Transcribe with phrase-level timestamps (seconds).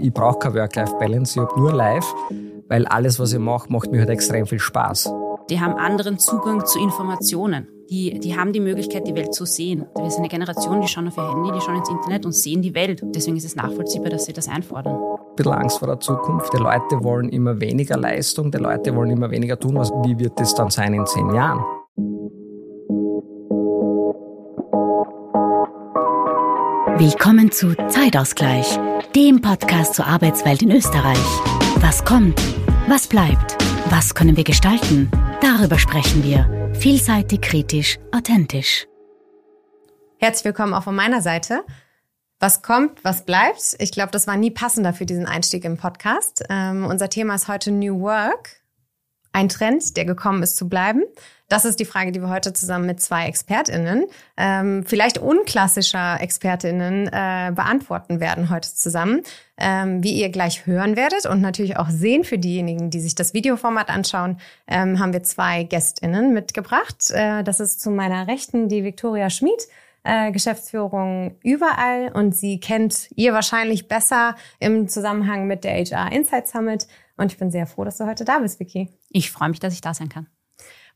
[0.00, 2.06] Ich brauche keine Work-Life-Balance, ich habe nur Life,
[2.68, 5.12] weil alles, was ich mache, macht mir halt extrem viel Spaß.
[5.50, 7.66] Die haben anderen Zugang zu Informationen.
[7.90, 9.86] Die, die haben die Möglichkeit, die Welt zu sehen.
[9.96, 12.62] Wir sind eine Generation, die schauen auf ihr Handy, die schauen ins Internet und sehen
[12.62, 13.02] die Welt.
[13.06, 14.94] Deswegen ist es nachvollziehbar, dass sie das einfordern.
[14.94, 16.52] Ein bisschen Angst vor der Zukunft.
[16.52, 19.74] Die Leute wollen immer weniger Leistung, die Leute wollen immer weniger tun.
[20.04, 21.64] wie wird das dann sein in zehn Jahren?
[27.00, 28.76] Willkommen zu Zeitausgleich,
[29.14, 31.16] dem Podcast zur Arbeitswelt in Österreich.
[31.76, 32.42] Was kommt?
[32.88, 33.56] Was bleibt?
[33.88, 35.08] Was können wir gestalten?
[35.40, 36.72] Darüber sprechen wir.
[36.74, 38.88] Vielseitig, kritisch, authentisch.
[40.18, 41.62] Herzlich willkommen auch von meiner Seite.
[42.40, 43.76] Was kommt, was bleibt?
[43.78, 46.42] Ich glaube, das war nie passender für diesen Einstieg im Podcast.
[46.50, 48.60] Ähm, unser Thema ist heute New Work.
[49.30, 51.04] Ein Trend, der gekommen ist zu bleiben.
[51.48, 54.04] Das ist die Frage, die wir heute zusammen mit zwei ExpertInnen,
[54.36, 59.22] ähm, vielleicht unklassischer ExpertInnen, äh, beantworten werden heute zusammen.
[59.56, 63.32] Ähm, wie ihr gleich hören werdet und natürlich auch sehen für diejenigen, die sich das
[63.32, 64.38] Videoformat anschauen,
[64.68, 67.10] ähm, haben wir zwei GästInnen mitgebracht.
[67.10, 69.68] Äh, das ist zu meiner Rechten die Viktoria Schmid.
[70.04, 76.46] Äh, Geschäftsführung überall und sie kennt ihr wahrscheinlich besser im Zusammenhang mit der HR Insight
[76.46, 76.86] Summit.
[77.16, 78.90] Und ich bin sehr froh, dass du heute da bist, Vicky.
[79.10, 80.28] Ich freue mich, dass ich da sein kann.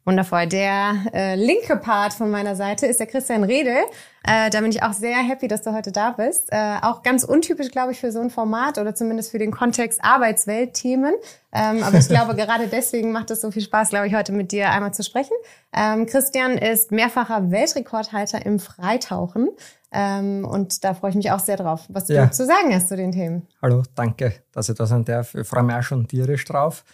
[0.04, 0.48] Wundervoll.
[0.48, 3.76] Der äh, linke Part von meiner Seite ist der Christian Redel.
[4.24, 6.48] Äh, da bin ich auch sehr happy, dass du heute da bist.
[6.50, 10.02] Äh, auch ganz untypisch, glaube ich, für so ein Format oder zumindest für den Kontext
[10.02, 11.14] Arbeitsweltthemen.
[11.52, 14.50] Ähm, aber ich glaube, gerade deswegen macht es so viel Spaß, glaube ich, heute mit
[14.50, 15.36] dir einmal zu sprechen.
[15.72, 19.50] Ähm, Christian ist mehrfacher Weltrekordhalter im Freitauchen.
[19.92, 22.26] Ähm, und da freue ich mich auch sehr drauf, was ja.
[22.26, 23.46] du zu sagen hast zu den Themen.
[23.60, 25.36] Hallo, danke, dass ich da sein darf.
[25.36, 26.84] Ich freue mich auch schon tierisch drauf.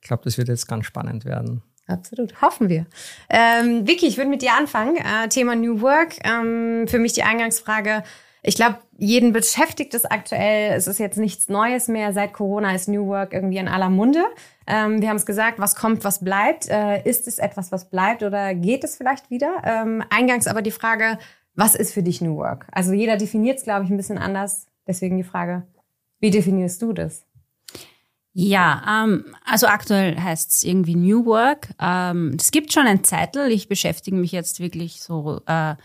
[0.00, 1.62] Ich glaube, das wird jetzt ganz spannend werden.
[1.86, 2.86] Absolut, hoffen wir.
[3.28, 4.96] Ähm, Vicky, ich würde mit dir anfangen.
[4.96, 6.16] Äh, Thema New Work.
[6.24, 8.02] Ähm, für mich die Eingangsfrage.
[8.42, 10.72] Ich glaube, jeden beschäftigt es aktuell.
[10.72, 12.12] Es ist jetzt nichts Neues mehr.
[12.12, 14.24] Seit Corona ist New Work irgendwie in aller Munde.
[14.66, 16.68] Ähm, wir haben es gesagt, was kommt, was bleibt.
[16.68, 19.62] Äh, ist es etwas, was bleibt oder geht es vielleicht wieder?
[19.64, 21.18] Ähm, eingangs aber die Frage,
[21.54, 22.66] was ist für dich New Work?
[22.72, 24.66] Also jeder definiert es, glaube ich, ein bisschen anders.
[24.86, 25.66] Deswegen die Frage,
[26.20, 27.26] wie definierst du das?
[28.36, 31.68] Ja, ähm, also aktuell heißt es irgendwie New Work.
[31.80, 33.48] Ähm, es gibt schon ein Zeitl.
[33.50, 35.76] Ich beschäftige mich jetzt wirklich so äh,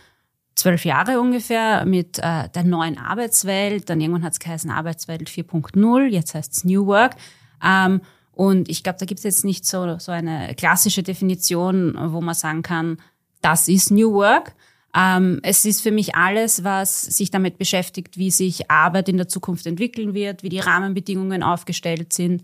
[0.55, 3.87] zwölf Jahre ungefähr mit äh, der neuen Arbeitswelt.
[3.89, 6.07] Dann irgendwann hat es geheißen Arbeitswelt 4.0.
[6.07, 7.17] Jetzt heißt es New Work.
[7.63, 8.01] Ähm,
[8.31, 12.33] und ich glaube, da gibt es jetzt nicht so, so eine klassische Definition, wo man
[12.33, 12.97] sagen kann,
[13.41, 14.55] das ist New Work.
[14.95, 19.27] Ähm, es ist für mich alles, was sich damit beschäftigt, wie sich Arbeit in der
[19.27, 22.43] Zukunft entwickeln wird, wie die Rahmenbedingungen aufgestellt sind.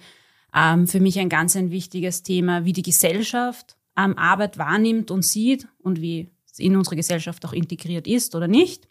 [0.53, 5.25] Ähm, für mich ein ganz ein wichtiges Thema, wie die Gesellschaft ähm, Arbeit wahrnimmt und
[5.25, 8.87] sieht und wie es in unsere Gesellschaft auch integriert ist oder nicht.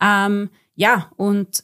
[0.00, 1.62] Ähm, ja, und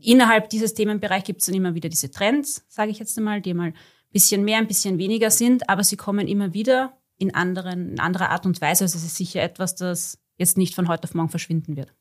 [0.00, 3.54] innerhalb dieses Themenbereichs gibt es dann immer wieder diese Trends, sage ich jetzt einmal, die
[3.54, 3.74] mal ein
[4.12, 8.30] bisschen mehr, ein bisschen weniger sind, aber sie kommen immer wieder in, anderen, in anderer
[8.30, 8.84] Art und Weise.
[8.84, 11.92] Also es ist sicher etwas, das jetzt nicht von heute auf morgen verschwinden wird.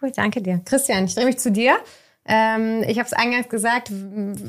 [0.00, 0.60] Cool, danke dir.
[0.64, 1.76] Christian, ich drehe mich zu dir.
[2.26, 3.92] Ähm, ich habe es eingangs gesagt,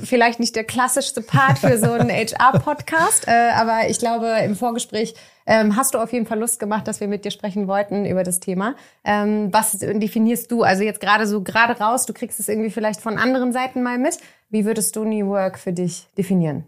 [0.03, 5.13] vielleicht nicht der klassischste Part für so einen HR-Podcast, äh, aber ich glaube, im Vorgespräch
[5.45, 8.23] ähm, hast du auf jeden Fall Lust gemacht, dass wir mit dir sprechen wollten über
[8.23, 8.75] das Thema.
[9.03, 10.63] Ähm, was definierst du?
[10.63, 13.97] Also jetzt gerade so gerade raus, du kriegst es irgendwie vielleicht von anderen Seiten mal
[13.97, 14.19] mit.
[14.49, 16.63] Wie würdest du New Work für dich definieren?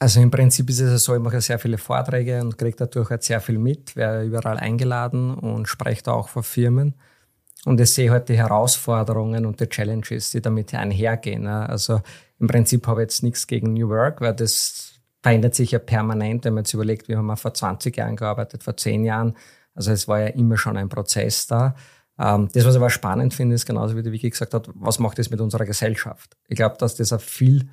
[0.00, 3.24] Also im Prinzip ist es so, ich mache sehr viele Vorträge und kriege dadurch halt
[3.24, 6.94] sehr viel mit, werde überall eingeladen und spreche da auch vor Firmen.
[7.64, 11.48] Und ich sehe halt die Herausforderungen und die Challenges, die damit einhergehen.
[11.48, 12.00] Also
[12.38, 16.44] im Prinzip habe ich jetzt nichts gegen New Work, weil das verändert sich ja permanent,
[16.44, 19.36] wenn man jetzt überlegt, wir haben vor 20 Jahren gearbeitet, vor 10 Jahren.
[19.74, 21.74] Also es war ja immer schon ein Prozess da.
[22.20, 25.00] Ähm, das, was ich aber spannend finde, ist genauso wie die Vicky gesagt hat, was
[25.00, 26.36] macht das mit unserer Gesellschaft?
[26.46, 27.68] Ich glaube, dass das ein viel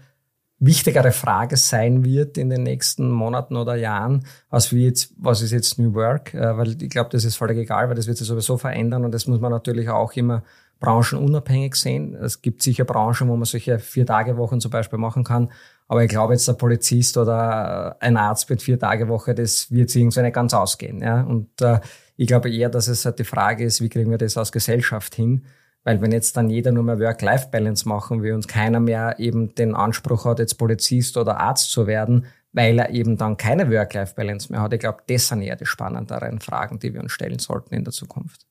[0.65, 5.51] wichtigere Frage sein wird in den nächsten Monaten oder Jahren, als wie jetzt, was ist
[5.51, 6.33] jetzt New Work?
[6.33, 9.13] Äh, weil ich glaube, das ist völlig egal, weil das wird sich sowieso verändern und
[9.13, 10.43] das muss man natürlich auch immer
[10.79, 12.15] branchenunabhängig sehen.
[12.15, 15.51] Es gibt sicher Branchen, wo man solche Vier-Tage-Wochen zum Beispiel machen kann.
[15.87, 20.21] Aber ich glaube jetzt, der Polizist oder ein Arzt mit Vier-Tage-Woche, das wird sich irgendwie
[20.21, 21.01] nicht ganz ausgehen.
[21.01, 21.21] Ja?
[21.21, 21.79] Und äh,
[22.17, 25.15] ich glaube eher, dass es halt die Frage ist, wie kriegen wir das als Gesellschaft
[25.15, 25.45] hin?
[25.85, 29.75] Weil wenn jetzt dann jeder nur mehr Work-Life-Balance machen will und keiner mehr eben den
[29.75, 34.61] Anspruch hat, jetzt Polizist oder Arzt zu werden, weil er eben dann keine Work-Life-Balance mehr
[34.61, 37.83] hat, ich glaube, das sind eher die spannenderen Fragen, die wir uns stellen sollten in
[37.83, 38.47] der Zukunft.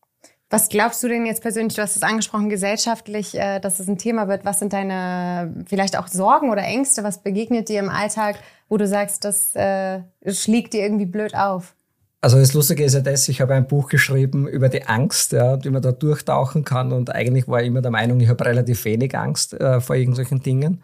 [0.48, 3.98] Was glaubst du denn jetzt persönlich, du hast es angesprochen, gesellschaftlich, äh, dass es ein
[3.98, 4.44] Thema wird.
[4.44, 7.02] Was sind deine vielleicht auch Sorgen oder Ängste?
[7.02, 8.36] Was begegnet dir im Alltag,
[8.68, 11.74] wo du sagst, das äh, schlägt dir irgendwie blöd auf?
[12.24, 15.62] Also das Lustige ist ja das, ich habe ein Buch geschrieben über die Angst, ja,
[15.62, 16.90] wie man da durchtauchen kann.
[16.90, 20.40] Und eigentlich war ich immer der Meinung, ich habe relativ wenig Angst äh, vor irgendwelchen
[20.40, 20.82] Dingen.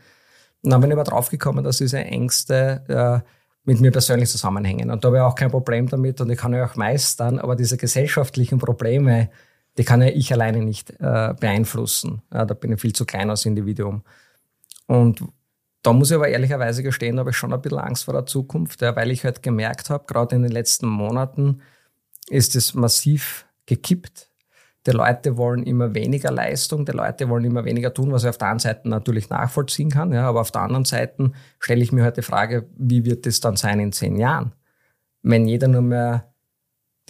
[0.60, 2.84] Und dann bin ich aber draufgekommen, dass diese Ängste
[3.24, 3.26] äh,
[3.64, 4.90] mit mir persönlich zusammenhängen.
[4.90, 7.56] Und da habe ich auch kein Problem damit und ich kann ja auch meistern, aber
[7.56, 9.30] diese gesellschaftlichen Probleme,
[9.78, 12.20] die kann ja ich alleine nicht äh, beeinflussen.
[12.30, 14.02] Ja, da bin ich viel zu klein als Individuum.
[14.88, 15.22] Und
[15.82, 18.82] da muss ich aber ehrlicherweise gestehen, habe ich schon ein bisschen Angst vor der Zukunft,
[18.82, 21.62] ja, weil ich halt gemerkt habe, gerade in den letzten Monaten
[22.28, 24.28] ist es massiv gekippt.
[24.86, 28.38] Die Leute wollen immer weniger Leistung, die Leute wollen immer weniger tun, was ich auf
[28.38, 32.02] der einen Seite natürlich nachvollziehen kann, ja, aber auf der anderen Seite stelle ich mir
[32.02, 34.52] halt die Frage, wie wird es dann sein in zehn Jahren?
[35.22, 36.29] Wenn jeder nur mehr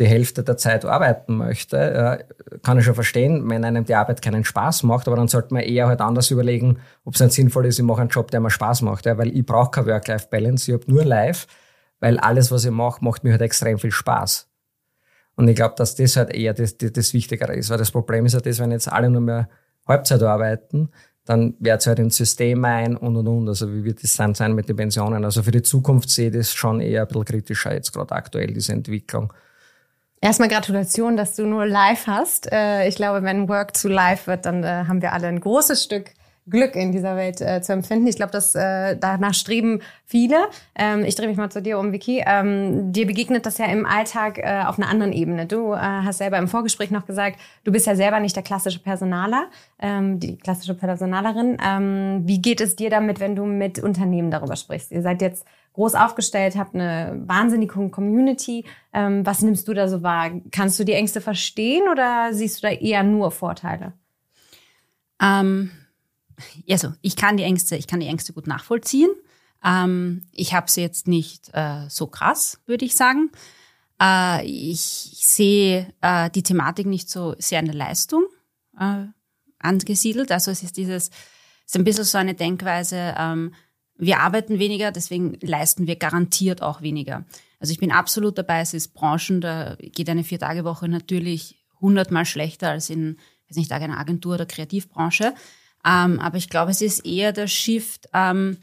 [0.00, 2.24] die Hälfte der Zeit arbeiten möchte,
[2.62, 5.62] kann ich schon verstehen, wenn einem die Arbeit keinen Spaß macht, aber dann sollte man
[5.62, 8.50] eher halt anders überlegen, ob es nicht sinnvoll ist, ich mache einen Job, der mir
[8.50, 11.46] Spaß macht, ja, weil ich brauche keine Work-Life-Balance, ich habe nur Life,
[12.00, 14.48] weil alles, was ich mache, macht mir halt extrem viel Spaß.
[15.36, 18.24] Und ich glaube, dass das halt eher das, das, das Wichtigere ist, weil das Problem
[18.24, 19.48] ist ja das, wenn jetzt alle nur mehr
[19.86, 20.90] Halbzeit arbeiten,
[21.26, 23.48] dann wird es halt ins System ein und und und.
[23.48, 25.24] Also wie wird das dann sein mit den Pensionen?
[25.24, 28.48] Also für die Zukunft sehe ich das schon eher ein bisschen kritischer jetzt gerade aktuell,
[28.48, 29.32] diese Entwicklung.
[30.22, 32.52] Erstmal Gratulation, dass du nur live hast.
[32.52, 35.82] Äh, ich glaube, wenn Work zu live wird, dann äh, haben wir alle ein großes
[35.82, 36.10] Stück
[36.46, 38.06] Glück in dieser Welt äh, zu empfinden.
[38.06, 40.48] Ich glaube, dass danach streben viele.
[40.74, 42.24] Ähm, ich drehe mich mal zu dir um, Vicky.
[42.26, 45.46] Ähm, dir begegnet das ja im Alltag auf einer anderen Ebene.
[45.46, 49.46] Du hast selber im Vorgespräch noch gesagt, du bist ja selber nicht der klassische Personaler,
[49.78, 51.56] ähm, die klassische Personalerin.
[52.26, 54.90] Wie geht es dir damit, wenn du mit Unternehmen darüber sprichst?
[54.90, 58.64] Ihr seid jetzt groß aufgestellt, habt eine wahnsinnige Community.
[58.92, 60.30] Ähm, was nimmst du da so wahr?
[60.50, 63.92] Kannst du die Ängste verstehen oder siehst du da eher nur Vorteile?
[65.20, 65.70] Ähm,
[66.68, 69.10] also ich kann die Ängste, ich kann die Ängste gut nachvollziehen.
[69.64, 73.30] Ähm, ich habe sie jetzt nicht äh, so krass, würde ich sagen.
[74.00, 78.24] Äh, ich, sehe äh, die Thematik nicht so sehr in der Leistung
[78.78, 79.04] äh,
[79.58, 80.32] angesiedelt.
[80.32, 81.14] Also es ist dieses, es
[81.66, 83.54] ist ein bisschen so eine Denkweise, ähm,
[84.00, 87.24] wir arbeiten weniger, deswegen leisten wir garantiert auch weniger.
[87.58, 92.70] Also ich bin absolut dabei, es ist Branchen, da geht eine Vier-Tage-Woche natürlich hundertmal schlechter
[92.70, 93.18] als in,
[93.48, 95.34] weiß nicht, einer Agentur oder Kreativbranche.
[95.84, 98.58] Ähm, aber ich glaube, es ist eher der Shift, ähm,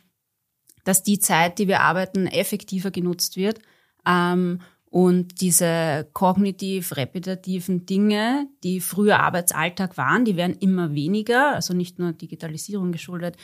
[0.83, 3.59] dass die Zeit, die wir arbeiten, effektiver genutzt wird.
[4.05, 11.99] Ähm, und diese kognitiv-repetitiven Dinge, die früher Arbeitsalltag waren, die werden immer weniger, also nicht
[11.99, 13.35] nur Digitalisierung geschuldet,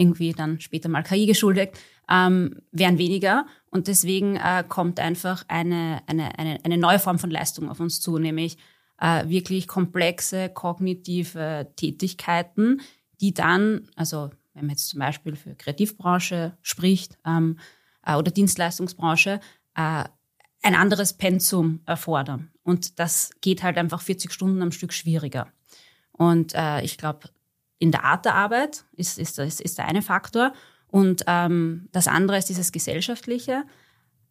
[0.00, 3.46] irgendwie dann später mal KI geschuldet, ähm, werden weniger.
[3.70, 8.00] Und deswegen äh, kommt einfach eine, eine, eine, eine neue Form von Leistung auf uns
[8.00, 8.56] zu, nämlich
[8.98, 12.80] äh, wirklich komplexe kognitive Tätigkeiten,
[13.20, 17.58] die dann, also wenn man jetzt zum Beispiel für Kreativbranche spricht ähm,
[18.04, 19.40] äh, oder Dienstleistungsbranche,
[19.76, 20.04] äh,
[20.62, 22.50] ein anderes Pensum erfordern.
[22.62, 25.48] Und das geht halt einfach 40 Stunden am Stück schwieriger.
[26.12, 27.30] Und äh, ich glaube,
[27.80, 30.52] in der Art der Arbeit ist, ist, ist, ist der eine Faktor.
[30.86, 33.64] Und ähm, das andere ist dieses Gesellschaftliche.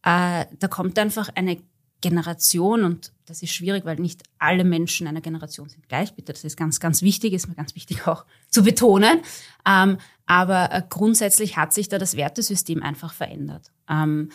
[0.04, 1.58] Äh, da kommt einfach eine
[2.02, 6.14] Generation und das ist schwierig, weil nicht alle Menschen einer Generation sind gleich.
[6.14, 9.22] Bitte, das ist ganz, ganz wichtig, ist mir ganz wichtig auch zu betonen.
[9.68, 9.98] Ähm,
[10.28, 13.72] aber äh, grundsätzlich hat sich da das Wertesystem einfach verändert.
[13.90, 14.30] Ähm,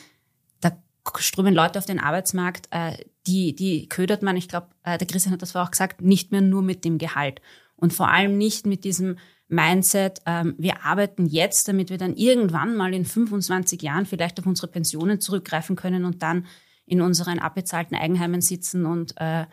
[0.61, 0.77] da
[1.19, 2.97] strömen Leute auf den Arbeitsmarkt, äh,
[3.27, 6.33] die, die ködert man, ich glaube, äh, der Christian hat das vorher auch gesagt, nicht
[6.33, 7.41] mehr nur mit dem Gehalt.
[7.85, 12.77] Und vor allem nicht mit diesem Mindset, ähm, wir arbeiten jetzt, damit wir dann irgendwann
[12.77, 16.47] mal in 25 Jahren vielleicht auf unsere Pensionen zurückgreifen können und dann
[16.87, 19.45] in unseren abbezahlten Eigenheimen sitzen und äh,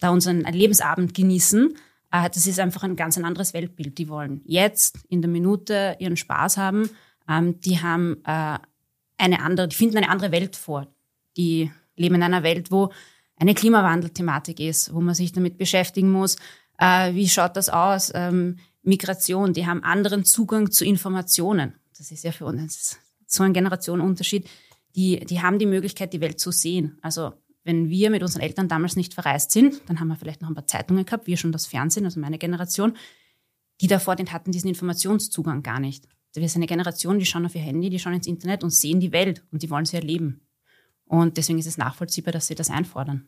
[0.00, 1.72] da unseren Lebensabend genießen.
[2.10, 3.96] Äh, das ist einfach ein ganz ein anderes Weltbild.
[3.96, 6.90] Die wollen jetzt in der Minute ihren Spaß haben.
[7.28, 8.58] Ähm, die haben äh,
[9.18, 10.88] eine andere, die finden eine andere Welt vor.
[11.36, 12.90] Die leben in einer Welt, wo
[13.36, 16.36] eine Klimawandelthematik ist, wo man sich damit beschäftigen muss,
[16.82, 18.10] äh, wie schaut das aus?
[18.14, 21.74] Ähm, Migration, die haben anderen Zugang zu Informationen.
[21.96, 24.48] Das ist ja für uns so ein Generationenunterschied.
[24.96, 26.98] Die, die haben die Möglichkeit, die Welt zu sehen.
[27.00, 30.48] Also wenn wir mit unseren Eltern damals nicht verreist sind, dann haben wir vielleicht noch
[30.48, 32.96] ein paar Zeitungen gehabt, wir schon das Fernsehen, also meine Generation.
[33.80, 36.08] Die davor, den hatten diesen Informationszugang gar nicht.
[36.34, 38.98] Wir sind eine Generation, die schauen auf ihr Handy, die schauen ins Internet und sehen
[38.98, 40.40] die Welt und die wollen sie erleben.
[41.04, 43.26] Und deswegen ist es nachvollziehbar, dass sie das einfordern.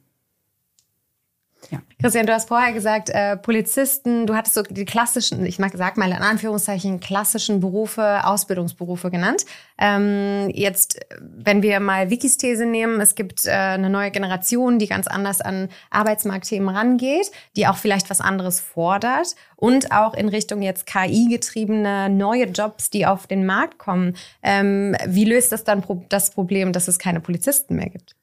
[1.70, 1.80] Ja.
[2.00, 5.96] Christian, du hast vorher gesagt, äh, Polizisten, du hattest so die klassischen, ich mag, sag
[5.96, 9.44] mal in Anführungszeichen, klassischen Berufe, Ausbildungsberufe genannt.
[9.78, 14.86] Ähm, jetzt, wenn wir mal Wikis These nehmen, es gibt äh, eine neue Generation, die
[14.86, 20.62] ganz anders an Arbeitsmarktthemen rangeht, die auch vielleicht was anderes fordert und auch in Richtung
[20.62, 24.16] jetzt KI-getriebene neue Jobs, die auf den Markt kommen.
[24.42, 28.14] Ähm, wie löst das dann das Problem, dass es keine Polizisten mehr gibt?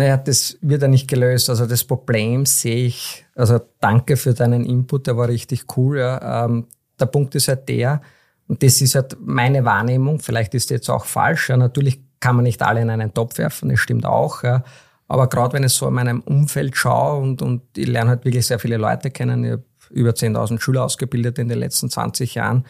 [0.00, 1.50] Naja, das wird ja nicht gelöst.
[1.50, 5.98] Also das Problem sehe ich, also danke für deinen Input, der war richtig cool.
[5.98, 6.46] Ja.
[6.46, 8.00] Ähm, der Punkt ist halt der,
[8.48, 11.50] und das ist halt meine Wahrnehmung, vielleicht ist die jetzt auch falsch.
[11.50, 11.58] Ja.
[11.58, 14.42] Natürlich kann man nicht alle in einen Topf werfen, das stimmt auch.
[14.42, 14.64] Ja.
[15.06, 18.46] Aber gerade wenn ich so in meinem Umfeld schaue und, und ich lerne halt wirklich
[18.46, 22.64] sehr viele Leute kennen, ich habe über 10.000 Schüler ausgebildet in den letzten 20 Jahren,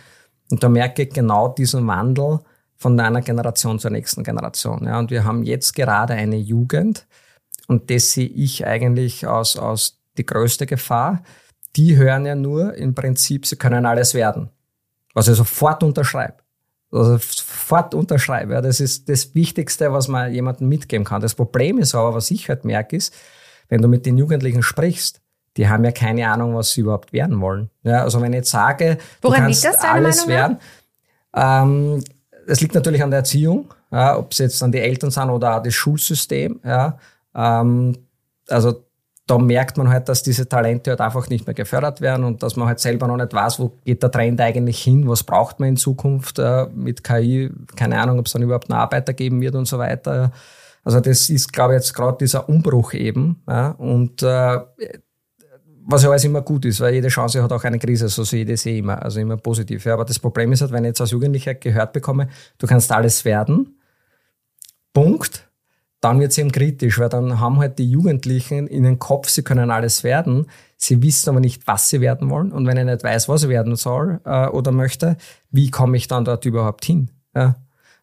[0.50, 2.40] und da merke ich genau diesen Wandel
[2.74, 4.84] von einer Generation zur nächsten Generation.
[4.84, 4.98] Ja.
[4.98, 7.06] Und wir haben jetzt gerade eine Jugend,
[7.70, 11.22] und das sehe ich eigentlich als, als die größte Gefahr.
[11.76, 14.50] Die hören ja nur im Prinzip, sie können alles werden.
[15.14, 16.34] Was ich sofort unterschreibe.
[16.90, 18.54] Also sofort unterschreibe.
[18.54, 18.60] Ja.
[18.60, 21.22] Das ist das Wichtigste, was man jemandem mitgeben kann.
[21.22, 23.14] Das Problem ist aber, was ich halt merke, ist,
[23.68, 25.20] wenn du mit den Jugendlichen sprichst,
[25.56, 27.70] die haben ja keine Ahnung, was sie überhaupt werden wollen.
[27.84, 30.58] Ja, also wenn ich jetzt sage, Woran du kannst liegt das, alles werden,
[31.36, 32.02] ähm,
[32.48, 35.56] es liegt natürlich an der Erziehung, ja, ob es jetzt an die Eltern sind oder
[35.56, 36.58] auch das Schulsystem.
[36.64, 36.98] Ja,
[37.34, 37.96] ähm,
[38.48, 38.84] also
[39.26, 42.56] da merkt man halt, dass diese Talente halt einfach nicht mehr gefördert werden und dass
[42.56, 45.68] man halt selber noch nicht weiß, wo geht der Trend eigentlich hin, was braucht man
[45.70, 49.54] in Zukunft äh, mit KI, keine Ahnung, ob es dann überhaupt einen Arbeiter geben wird
[49.54, 50.32] und so weiter.
[50.82, 53.40] Also das ist, glaube ich, jetzt gerade dieser Umbruch eben.
[53.46, 54.58] Ja, und äh,
[55.86, 58.42] was ja alles immer gut ist, weil jede Chance hat auch eine Krise, so sehe
[58.42, 59.84] ich das eh immer, also immer positiv.
[59.84, 62.90] Ja, aber das Problem ist halt, wenn ich jetzt als Jugendlicher gehört bekomme, du kannst
[62.90, 63.78] alles werden,
[64.92, 65.49] Punkt,
[66.00, 69.42] dann wird es eben kritisch, weil dann haben halt die Jugendlichen in den Kopf, sie
[69.42, 72.52] können alles werden, sie wissen aber nicht, was sie werden wollen.
[72.52, 75.16] Und wenn ich nicht weiß, was ich werden soll äh, oder möchte,
[75.50, 77.10] wie komme ich dann dort überhaupt hin?
[77.34, 77.56] Ja?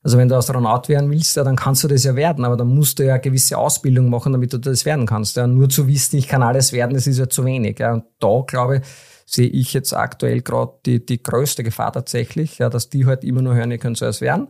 [0.03, 2.67] Also wenn du Astronaut werden willst, ja, dann kannst du das ja werden, aber dann
[2.67, 5.35] musst du ja eine gewisse Ausbildung machen, damit du das werden kannst.
[5.35, 5.47] Ja.
[5.47, 7.79] Nur zu wissen, ich kann alles werden, das ist ja zu wenig.
[7.79, 7.93] Ja.
[7.93, 8.83] Und da, glaube ich,
[9.25, 13.41] sehe ich jetzt aktuell gerade die, die größte Gefahr tatsächlich, ja, dass die halt immer
[13.41, 14.49] nur hören, ihr könnt so alles werden.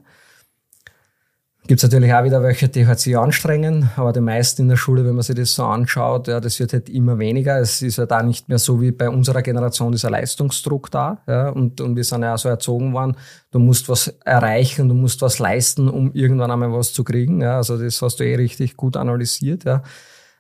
[1.67, 4.77] Gibt es natürlich auch wieder welche, die halt sich anstrengen, aber die meisten in der
[4.77, 7.59] Schule, wenn man sich das so anschaut, ja, das wird halt immer weniger.
[7.59, 11.21] Es ist ja halt da nicht mehr so wie bei unserer Generation dieser Leistungsdruck da.
[11.27, 13.17] Ja, und, und wir sind ja auch so erzogen worden,
[13.51, 17.41] du musst was erreichen, du musst was leisten, um irgendwann einmal was zu kriegen.
[17.41, 19.65] Ja, also das hast du eh richtig gut analysiert.
[19.65, 19.83] Ja.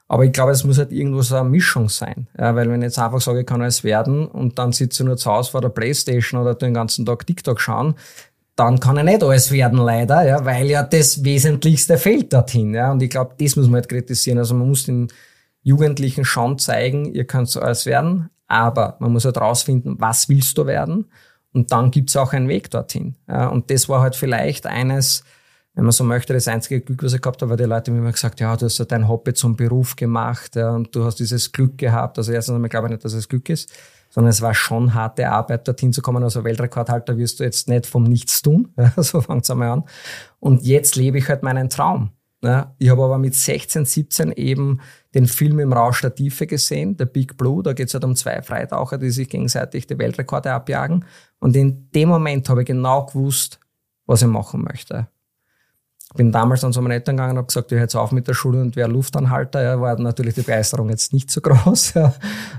[0.07, 2.27] Aber ich glaube, es muss halt irgendwo so eine Mischung sein.
[2.39, 5.07] Ja, weil wenn ich jetzt einfach sage, ich kann alles werden und dann sitze ich
[5.07, 7.95] nur zu Hause vor der Playstation oder den ganzen Tag TikTok schauen,
[8.57, 12.73] dann kann er nicht alles werden, leider, ja, weil ja das Wesentlichste fehlt dorthin.
[12.73, 14.39] Ja, und ich glaube, das muss man halt kritisieren.
[14.39, 15.09] Also man muss den
[15.61, 20.57] Jugendlichen schon zeigen, ihr könnt so alles werden, aber man muss halt rausfinden, was willst
[20.57, 21.05] du werden?
[21.53, 23.15] Und dann gibt's auch einen Weg dorthin.
[23.27, 25.23] Ja, und das war halt vielleicht eines,
[25.75, 27.99] wenn man so möchte, das einzige Glück, was ich gehabt habe, weil die Leute mir
[27.99, 31.19] immer gesagt, ja, du hast ja dein Hobby zum Beruf gemacht ja, und du hast
[31.19, 32.17] dieses Glück gehabt.
[32.17, 33.71] Also erstens einmal glaube ich nicht, dass es Glück ist
[34.09, 36.23] sondern es war schon harte Arbeit, dorthin zu kommen.
[36.23, 39.83] Also Weltrekordhalter wirst du jetzt nicht vom Nichts tun, ja, so fängt's einmal an.
[40.39, 42.11] Und jetzt lebe ich halt meinen Traum.
[42.43, 42.75] Ja.
[42.77, 44.79] Ich habe aber mit 16, 17 eben
[45.15, 47.63] den Film im Rausch der Tiefe gesehen, der Big Blue.
[47.63, 51.03] Da geht's halt um zwei Freitaucher, die sich gegenseitig die Weltrekorde abjagen.
[51.39, 53.59] Und in dem Moment habe ich genau gewusst,
[54.05, 55.07] was ich machen möchte
[56.15, 58.27] bin damals an so meine Eltern gegangen und habe gesagt, ich höre jetzt auf mit
[58.27, 59.61] der Schule und wäre Luftanhalter.
[59.61, 61.95] Ja, war natürlich die Begeisterung jetzt nicht so groß.
[61.95, 62.13] Ja.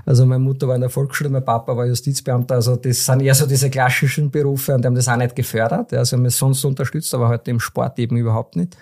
[0.05, 2.55] Also meine Mutter war in der Volksschule, mein Papa war Justizbeamter.
[2.55, 5.91] Also das sind eher so diese klassischen Berufe und die haben das auch nicht gefördert.
[5.91, 6.05] Ja.
[6.05, 8.77] Sie haben es sonst unterstützt, aber heute im Sport eben überhaupt nicht.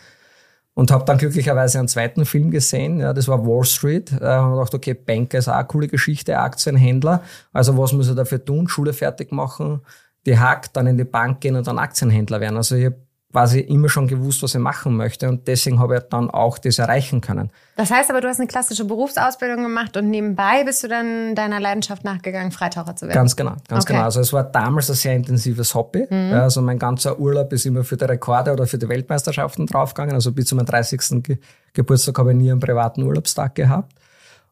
[0.74, 4.12] Und habe dann glücklicherweise einen zweiten Film gesehen, ja, das war Wall Street.
[4.20, 7.24] Da habe gedacht, okay, Banker ist auch eine coole Geschichte, Aktienhändler.
[7.52, 8.68] Also was muss er dafür tun?
[8.68, 9.82] Schule fertig machen,
[10.28, 12.58] die Hack, dann in die Bank gehen und dann Aktienhändler werden.
[12.58, 16.04] Also ich habe quasi immer schon gewusst, was ich machen möchte und deswegen habe ich
[16.10, 17.52] dann auch das erreichen können.
[17.76, 21.60] Das heißt aber, du hast eine klassische Berufsausbildung gemacht und nebenbei bist du dann deiner
[21.60, 23.16] Leidenschaft nachgegangen, Freitaucher zu werden?
[23.16, 23.94] Ganz genau, ganz okay.
[23.94, 24.06] genau.
[24.06, 26.08] Also es war damals ein sehr intensives Hobby.
[26.10, 26.34] Mhm.
[26.34, 30.16] Also mein ganzer Urlaub ist immer für die Rekorde oder für die Weltmeisterschaften draufgegangen.
[30.16, 31.24] Also bis zu meinem 30.
[31.24, 31.38] Ge
[31.74, 33.94] Geburtstag habe ich nie einen privaten Urlaubstag gehabt.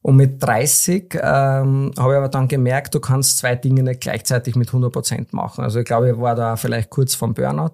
[0.03, 4.55] Und mit 30 ähm, habe ich aber dann gemerkt, du kannst zwei Dinge nicht gleichzeitig
[4.55, 5.63] mit 100 Prozent machen.
[5.63, 7.72] Also ich glaube, ich war da vielleicht kurz vom Burnout.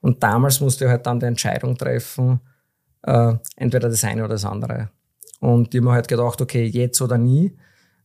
[0.00, 2.40] Und damals musste ich halt dann die Entscheidung treffen,
[3.02, 4.90] äh, entweder das eine oder das andere.
[5.40, 7.56] Und ich habe mir halt gedacht, okay, jetzt oder nie.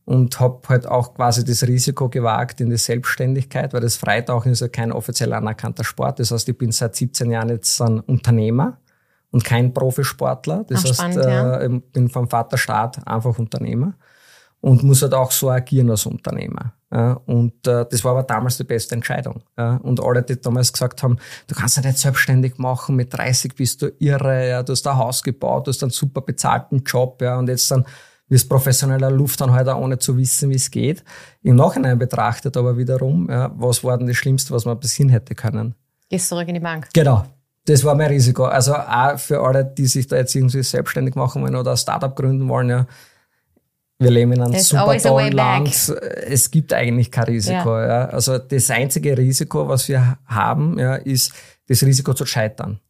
[0.04, 4.60] Und habe halt auch quasi das Risiko gewagt in die Selbstständigkeit, weil das Freitauchen ist
[4.60, 6.20] ja kein offiziell anerkannter Sport.
[6.20, 8.78] Das heißt, ich bin seit 17 Jahren jetzt ein Unternehmer
[9.32, 10.64] und kein Profisportler.
[10.68, 11.56] Das Ach, heißt, spannend, ja.
[11.56, 13.94] äh, ich bin vom Vater Staat einfach Unternehmer
[14.60, 16.72] und muss halt auch so agieren als Unternehmer.
[16.92, 19.42] Ja, und äh, das war aber damals die beste Entscheidung.
[19.58, 23.56] Ja, und alle, die damals gesagt haben, du kannst dich nicht selbstständig machen, mit 30
[23.56, 27.20] bist du irre, ja, du hast ein Haus gebaut, du hast einen super bezahlten Job,
[27.22, 27.84] ja, und jetzt dann
[28.28, 31.04] wirst professioneller Luftanhalter, ohne zu wissen, wie es geht.
[31.42, 35.08] Im Nachhinein betrachtet aber wiederum, ja, was war denn das Schlimmste, was man bis hin
[35.08, 35.74] hätte können?
[36.08, 36.88] Gehst zurück in die Bank.
[36.92, 37.24] Genau.
[37.66, 38.44] das war mein Risiko.
[38.44, 42.14] Also auch für alle, die sich da jetzt irgendwie selbstständig machen wollen oder ein Startup
[42.14, 42.86] gründen wollen, ja.
[43.98, 45.32] Wir leben in einem There's super tollen.
[45.32, 45.68] Land.
[46.26, 47.78] Es gibt eigentlich kein Risiko.
[47.80, 48.06] Ja.
[48.06, 51.32] Also das einzige Risiko, was wir haben, ja, ist
[51.68, 52.80] das Risiko zu scheitern.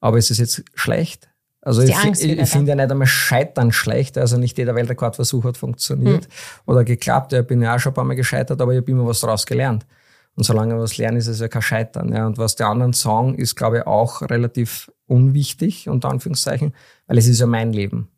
[0.00, 1.30] Aber ist es jetzt schlecht?
[1.62, 4.18] Also ich, ich, ich finde ja nicht einmal Scheitern schlecht.
[4.18, 6.30] Also nicht jeder Weltrekordversuch hat funktioniert Hm.
[6.66, 7.32] oder geklappt.
[7.32, 9.46] Ich bin ja auch schon ein paar Mal gescheitert, aber ich habe immer was daraus
[9.46, 9.86] gelernt.
[10.34, 12.12] Und solange wir was lernen, ist es ja kein Scheitern.
[12.12, 12.26] Ja.
[12.26, 16.74] Und was die anderen sagen, ist, glaube ich, auch relativ unwichtig, unter Anführungszeichen,
[17.06, 18.08] weil es ist ja mein Leben.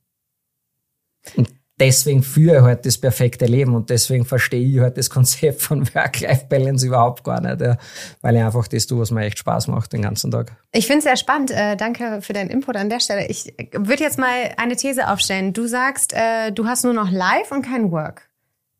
[1.36, 5.62] Und deswegen führe ich halt das perfekte Leben und deswegen verstehe ich halt das Konzept
[5.62, 7.76] von Work-Life-Balance überhaupt gar nicht, ja.
[8.20, 10.56] weil ich einfach das tue, was mir echt Spaß macht den ganzen Tag.
[10.72, 11.50] Ich finde es sehr spannend.
[11.50, 13.26] Äh, danke für deinen Input an der Stelle.
[13.26, 15.52] Ich würde jetzt mal eine These aufstellen.
[15.52, 18.28] Du sagst, äh, du hast nur noch Live und kein Work.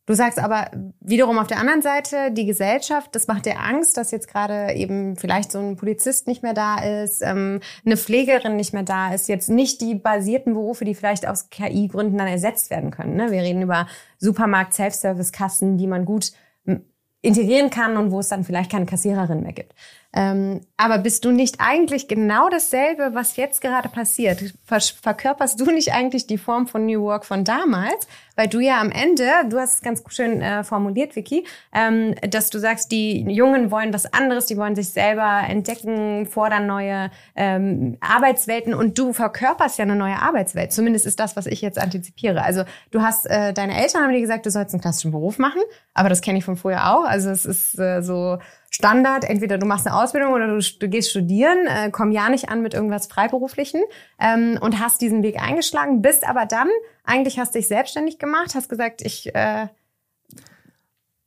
[0.07, 0.71] Du sagst aber
[1.01, 5.17] wiederum auf der anderen Seite, die Gesellschaft, das macht dir Angst, dass jetzt gerade eben
[5.17, 9.29] vielleicht so ein Polizist nicht mehr da ist, ähm, eine Pflegerin nicht mehr da ist,
[9.29, 13.17] jetzt nicht die basierten Berufe, die vielleicht aus KI-Gründen dann ersetzt werden können.
[13.17, 13.31] Ne?
[13.31, 13.87] Wir reden über
[14.19, 16.33] Supermarkt, Self-Service-Kassen, die man gut
[16.67, 16.85] m,
[17.23, 19.75] integrieren kann und wo es dann vielleicht keine Kassiererin mehr gibt.
[20.17, 24.55] Ähm, aber bist du nicht eigentlich genau dasselbe, was jetzt gerade passiert?
[24.65, 28.07] Ver verkörperst du nicht eigentlich die Form von New Work von damals?
[28.37, 32.51] Weil du ja am Ende, du hast es ganz schön äh, formuliert, Vicky, ähm, dass
[32.51, 37.97] du sagst, die Jungen wollen was anderes, die wollen sich selber entdecken, fordern neue ähm,
[38.01, 40.73] Arbeitswelten und du verkörperst ja eine neue Arbeitswelt.
[40.73, 42.43] Zumindest ist das, was ich jetzt antizipiere.
[42.43, 45.63] Also du hast, äh, deine Eltern haben dir gesagt, du sollst einen klassischen Beruf machen,
[45.93, 47.05] aber das kenne ich von früher auch.
[47.05, 48.39] Also es ist äh, so
[48.75, 52.49] Standard, entweder du machst eine Ausbildung oder du, du gehst studieren, äh, komm ja nicht
[52.49, 53.81] an mit irgendwas Freiberuflichen
[54.19, 56.67] ähm, und hast diesen Weg eingeschlagen, bist aber dann,
[57.05, 59.69] eigentlich hast dich selbstständig gemacht, hast gesagt, ich äh,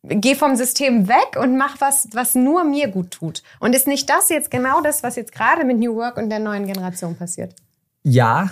[0.03, 3.43] gehe vom System weg und mach was, was nur mir gut tut.
[3.61, 6.39] Und ist nicht das jetzt genau das, was jetzt gerade mit New Work und der
[6.39, 7.55] neuen Generation passiert?
[8.03, 8.51] Ja,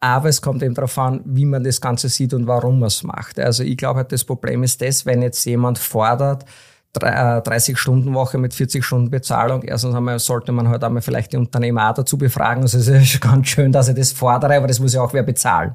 [0.00, 3.02] aber es kommt eben darauf an, wie man das Ganze sieht und warum man es
[3.04, 3.38] macht.
[3.38, 6.44] Also ich glaube halt, das Problem ist das, wenn jetzt jemand fordert,
[7.00, 9.62] 30-Stunden-Woche mit 40 Stunden Bezahlung.
[9.62, 12.62] Erstens einmal sollte man halt einmal vielleicht die Unternehmer auch dazu befragen.
[12.62, 15.22] Also es ist ganz schön, dass ich das fordere, aber das muss ja auch wer
[15.22, 15.74] bezahlen.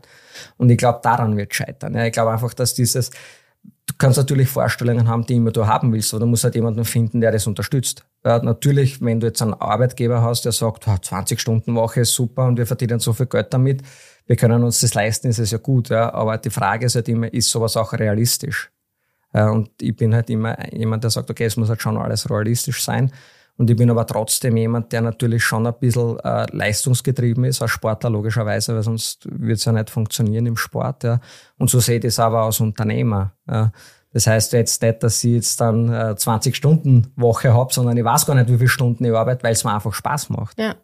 [0.58, 1.96] Und ich glaube, daran wird scheitern.
[1.96, 5.92] Ja, ich glaube einfach, dass dieses, du kannst natürlich Vorstellungen haben, die immer du haben
[5.92, 8.06] willst, aber du musst halt jemanden finden, der das unterstützt.
[8.26, 12.46] Ja, natürlich, wenn du jetzt einen Arbeitgeber hast, der sagt, 20 Stunden Woche ist super
[12.46, 13.82] und wir verdienen so viel Geld damit,
[14.30, 15.90] wir können uns das leisten, ist es ja gut.
[15.90, 16.14] Ja.
[16.14, 18.70] Aber die Frage ist halt immer, ist sowas auch realistisch?
[19.34, 22.30] Äh, Und ich bin halt immer jemand, der sagt, okay, es muss halt schon alles
[22.30, 23.12] realistisch sein.
[23.58, 27.72] Und ich bin aber trotzdem jemand, der natürlich schon ein bisschen äh, leistungsgetrieben ist, als
[27.72, 31.04] Sportler logischerweise, weil sonst wird es ja nicht funktionieren im Sport.
[31.04, 31.20] Ja.
[31.58, 33.34] Und so sehe ich das aber als Unternehmer.
[33.50, 33.74] Ja.
[34.14, 38.04] Das heißt jetzt nicht, dass ich jetzt dann äh, 20 Stunden Woche habe, sondern ich
[38.06, 40.58] weiß gar nicht, wie viele Stunden ich arbeite, weil es mir einfach Spaß macht.
[40.58, 40.76] Ja.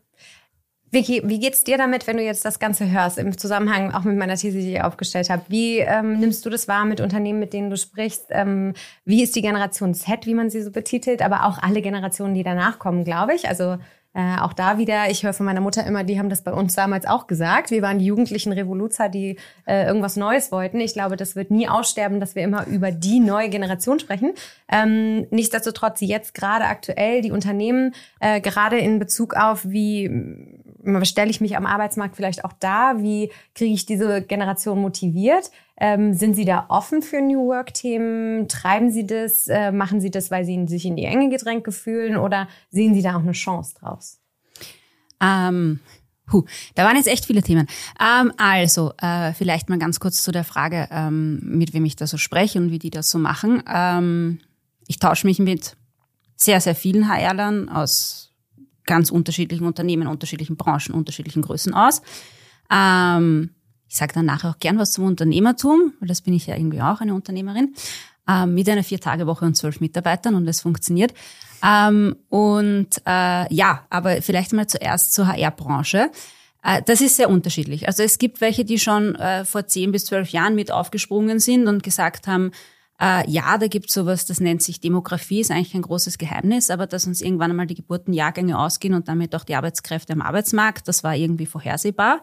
[0.95, 4.15] Vicky, wie geht's dir damit, wenn du jetzt das Ganze hörst, im Zusammenhang auch mit
[4.15, 5.43] meiner These, die ich aufgestellt habe?
[5.49, 8.27] Wie ähm, nimmst du das wahr mit Unternehmen, mit denen du sprichst?
[8.29, 12.33] Ähm, wie ist die Generation Z, wie man sie so betitelt, aber auch alle Generationen,
[12.33, 13.49] die danach kommen, glaube ich?
[13.49, 13.77] Also
[14.13, 16.73] äh, auch da wieder, ich höre von meiner Mutter immer, die haben das bei uns
[16.75, 17.71] damals auch gesagt.
[17.71, 20.79] Wir waren die jugendlichen Revoluzer, die äh, irgendwas Neues wollten.
[20.79, 24.31] Ich glaube, das wird nie aussterben, dass wir immer über die neue Generation sprechen.
[24.71, 30.63] Ähm, nichtsdestotrotz jetzt gerade aktuell die Unternehmen, äh, gerade in Bezug auf, wie
[31.03, 35.51] stelle ich mich am Arbeitsmarkt vielleicht auch da, wie kriege ich diese Generation motiviert?
[35.77, 38.47] Ähm, sind Sie da offen für New Work-Themen?
[38.47, 39.47] Treiben Sie das?
[39.47, 42.15] Äh, machen Sie das, weil Sie sich in die Enge gedrängt fühlen?
[42.17, 44.19] Oder sehen Sie da auch eine Chance draus?
[45.21, 45.79] Ähm,
[46.27, 46.43] puh,
[46.75, 47.67] da waren jetzt echt viele Themen.
[47.99, 52.07] Ähm, also, äh, vielleicht mal ganz kurz zu der Frage, ähm, mit wem ich da
[52.07, 53.63] so spreche und wie die das so machen.
[53.67, 54.39] Ähm,
[54.87, 55.75] ich tausche mich mit
[56.35, 58.24] sehr, sehr vielen HR-Lern aus
[58.85, 62.01] ganz unterschiedlichen Unternehmen, unterschiedlichen Branchen, unterschiedlichen Größen aus.
[62.71, 63.51] Ähm,
[63.87, 66.81] ich sage dann nachher auch gern was zum Unternehmertum, weil das bin ich ja irgendwie
[66.81, 67.75] auch, eine Unternehmerin,
[68.27, 71.13] ähm, mit einer Vier-Tage-Woche und zwölf Mitarbeitern und das funktioniert.
[71.63, 76.11] Ähm, und äh, ja, aber vielleicht mal zuerst zur HR-Branche.
[76.63, 77.87] Äh, das ist sehr unterschiedlich.
[77.87, 81.67] Also es gibt welche, die schon äh, vor zehn bis zwölf Jahren mit aufgesprungen sind
[81.67, 82.51] und gesagt haben,
[82.99, 86.87] äh, ja, da gibt sowas, das nennt sich Demografie, ist eigentlich ein großes Geheimnis, aber
[86.87, 91.03] dass uns irgendwann einmal die Geburtenjahrgänge ausgehen und damit auch die Arbeitskräfte am Arbeitsmarkt, das
[91.03, 92.21] war irgendwie vorhersehbar.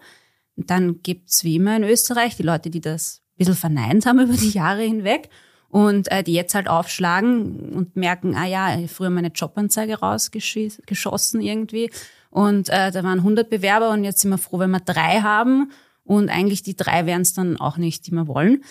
[0.56, 4.20] Und dann gibt's wie immer in Österreich die Leute, die das ein bisschen verneint haben
[4.24, 5.28] über die Jahre hinweg
[5.68, 11.90] und äh, die jetzt halt aufschlagen und merken, ah ja, früher meine Jobanzeige rausgeschossen irgendwie.
[12.30, 15.70] Und äh, da waren 100 Bewerber und jetzt sind wir froh, wenn wir drei haben.
[16.04, 18.62] Und eigentlich die drei wären es dann auch nicht, die wir wollen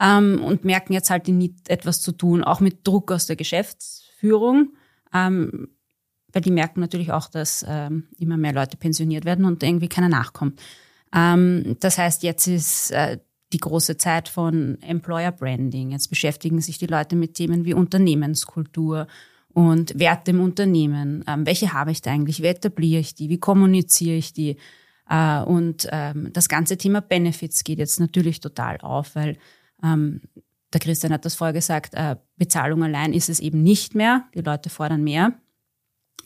[0.00, 4.72] ähm, und merken jetzt halt Need, etwas zu tun, auch mit Druck aus der Geschäftsführung.
[5.12, 5.68] Ähm,
[6.32, 10.08] weil die merken natürlich auch, dass ähm, immer mehr Leute pensioniert werden und irgendwie keiner
[10.08, 10.60] nachkommt.
[11.14, 13.18] Ähm, das heißt, jetzt ist äh,
[13.52, 15.90] die große Zeit von Employer Branding.
[15.90, 19.08] Jetzt beschäftigen sich die Leute mit Themen wie Unternehmenskultur
[19.52, 21.24] und Werte im Unternehmen.
[21.26, 22.42] Ähm, welche habe ich da eigentlich?
[22.42, 23.28] Wie etabliere ich die?
[23.28, 24.56] Wie kommuniziere ich die?
[25.08, 29.36] Äh, und ähm, das ganze Thema Benefits geht jetzt natürlich total auf, weil
[29.82, 30.20] ähm,
[30.72, 34.24] der Christian hat das vorher gesagt, äh, Bezahlung allein ist es eben nicht mehr.
[34.34, 35.32] Die Leute fordern mehr.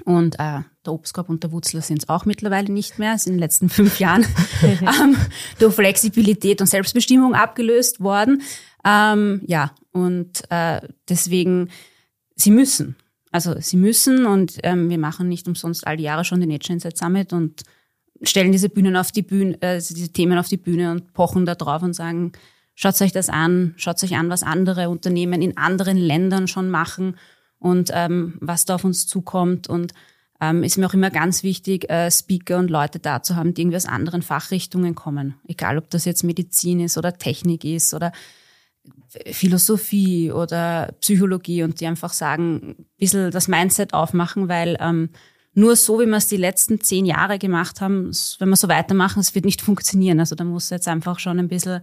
[0.05, 3.37] Und äh, der Obstkorb und der Wutzler sind es auch mittlerweile nicht mehr, sind in
[3.37, 4.27] den letzten fünf Jahren
[4.63, 5.17] ähm,
[5.59, 8.43] durch Flexibilität und Selbstbestimmung abgelöst worden.
[8.85, 11.71] Ähm, ja, und äh, deswegen,
[12.35, 12.97] sie müssen.
[13.31, 16.75] Also sie müssen und ähm, wir machen nicht umsonst all die Jahre schon den Nature
[16.75, 17.63] Insight Summit und
[18.23, 21.55] stellen diese Bühnen auf die Bühne, äh, diese Themen auf die Bühne und pochen da
[21.55, 22.33] drauf und sagen,
[22.75, 27.17] schaut euch das an, schaut euch an, was andere Unternehmen in anderen Ländern schon machen
[27.59, 29.69] und ähm, was da auf uns zukommt.
[29.69, 29.93] Und
[30.41, 33.63] ähm, ist mir auch immer ganz wichtig, äh, Speaker und Leute da zu haben, die
[33.63, 35.35] irgendwie aus anderen Fachrichtungen kommen.
[35.47, 38.13] Egal, ob das jetzt Medizin ist oder Technik ist oder
[39.31, 45.11] Philosophie oder Psychologie und die einfach sagen, ein bisschen das Mindset aufmachen, weil ähm,
[45.55, 49.21] nur so, wie wir es die letzten zehn Jahre gemacht haben, wenn wir so weitermachen,
[49.21, 50.21] es wird nicht funktionieren.
[50.21, 51.83] Also da muss jetzt einfach schon ein bisschen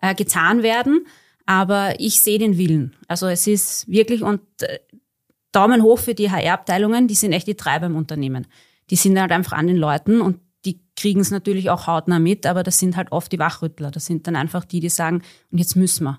[0.00, 1.06] äh, getan werden.
[1.46, 2.96] Aber ich sehe den Willen.
[3.08, 4.78] Also es ist wirklich, und äh,
[5.52, 8.46] Daumen hoch für die HR-Abteilungen, die sind echt die Treiber im Unternehmen.
[8.90, 12.44] Die sind halt einfach an den Leuten und die kriegen es natürlich auch hautnah mit,
[12.46, 13.90] aber das sind halt oft die Wachrüttler.
[13.90, 16.18] Das sind dann einfach die, die sagen, und jetzt müssen wir,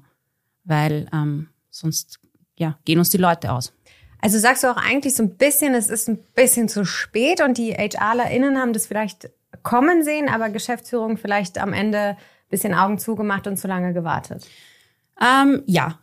[0.64, 2.20] weil ähm, sonst
[2.58, 3.74] ja, gehen uns die Leute aus.
[4.20, 7.58] Also sagst du auch eigentlich so ein bisschen, es ist ein bisschen zu spät und
[7.58, 9.30] die HRlerInnen haben das vielleicht
[9.64, 12.18] kommen sehen, aber Geschäftsführung vielleicht am Ende
[12.50, 14.48] bisschen Augen zugemacht und zu lange gewartet?
[15.22, 16.00] Ähm, ja,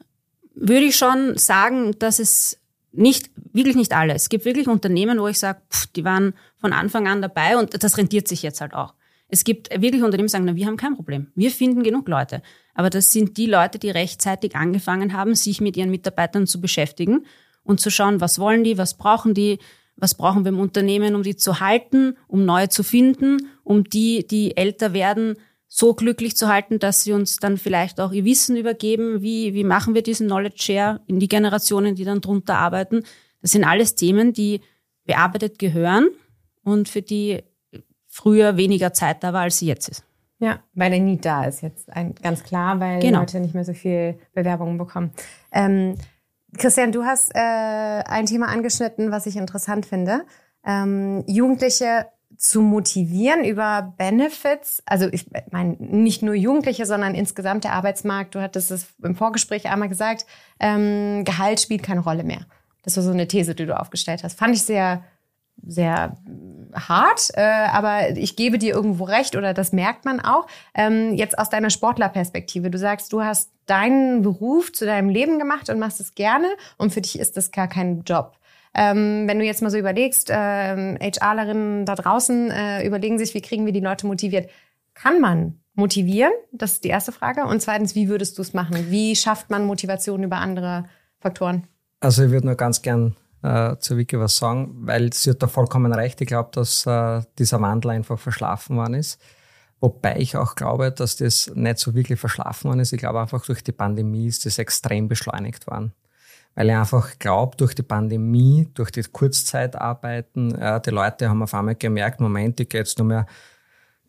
[0.55, 2.59] würde ich schon sagen, dass es
[2.93, 4.15] nicht, wirklich nicht alle.
[4.15, 7.83] Es gibt wirklich Unternehmen, wo ich sage, pff, die waren von Anfang an dabei und
[7.83, 8.95] das rentiert sich jetzt halt auch.
[9.29, 11.29] Es gibt wirklich Unternehmen, die sagen, na, wir haben kein Problem.
[11.35, 12.43] Wir finden genug Leute.
[12.75, 17.27] Aber das sind die Leute, die rechtzeitig angefangen haben, sich mit ihren Mitarbeitern zu beschäftigen
[17.65, 19.59] und zu schauen, was wollen die, was brauchen die,
[19.97, 24.27] was brauchen wir im Unternehmen, um die zu halten, um neue zu finden, um die,
[24.27, 28.57] die älter werden, so glücklich zu halten, dass sie uns dann vielleicht auch ihr Wissen
[28.57, 29.23] übergeben.
[29.23, 33.03] Wie, wie machen wir diesen Knowledge Share in die Generationen, die dann drunter arbeiten?
[33.43, 34.61] Das sind alles Themen, die
[35.05, 36.09] bearbeitet gehören
[36.63, 37.43] und für die
[38.07, 40.05] früher weniger Zeit da war, als sie jetzt ist.
[40.39, 43.21] Ja, weil der Need da ist jetzt ein, ganz klar, weil genau.
[43.21, 45.13] Leute nicht mehr so viel Bewerbungen bekommen.
[45.53, 45.97] Ähm,
[46.57, 50.25] Christian, du hast äh, ein Thema angeschnitten, was ich interessant finde.
[50.65, 54.83] Ähm, Jugendliche zu motivieren über Benefits.
[54.87, 58.35] Also ich meine, nicht nur Jugendliche, sondern insgesamt der Arbeitsmarkt.
[58.35, 60.27] Du hattest es im Vorgespräch einmal gesagt,
[60.61, 62.47] ähm, Gehalt spielt keine Rolle mehr.
[62.83, 64.39] Das war so eine These, die du aufgestellt hast.
[64.39, 65.03] Fand ich sehr,
[65.67, 66.17] sehr
[66.75, 70.47] hart, äh, aber ich gebe dir irgendwo recht oder das merkt man auch.
[70.75, 72.71] Ähm, jetzt aus deiner Sportlerperspektive.
[72.71, 76.93] Du sagst, du hast deinen Beruf zu deinem Leben gemacht und machst es gerne und
[76.93, 78.37] für dich ist das gar kein Job.
[78.75, 83.41] Ähm, wenn du jetzt mal so überlegst, äh, HRlerinnen da draußen äh, überlegen sich, wie
[83.41, 84.51] kriegen wir die Leute motiviert.
[84.95, 86.33] Kann man motivieren?
[86.53, 87.45] Das ist die erste Frage.
[87.45, 88.91] Und zweitens, wie würdest du es machen?
[88.91, 90.87] Wie schafft man Motivation über andere
[91.21, 91.69] Faktoren?
[92.01, 95.47] Also ich würde nur ganz gern äh, zu Vicky was sagen, weil sie hat da
[95.47, 96.21] vollkommen recht.
[96.21, 99.21] Ich glaube, dass äh, dieser Wandel einfach verschlafen worden ist.
[99.81, 102.93] Wobei ich auch glaube, dass das nicht so wirklich verschlafen worden ist.
[102.93, 105.93] Ich glaube einfach durch die Pandemie ist das extrem beschleunigt worden
[106.55, 111.55] weil ich einfach glaube, durch die Pandemie, durch die Kurzzeitarbeiten, ja, die Leute haben auf
[111.55, 113.27] einmal gemerkt, Moment, ich gehe jetzt nur mehr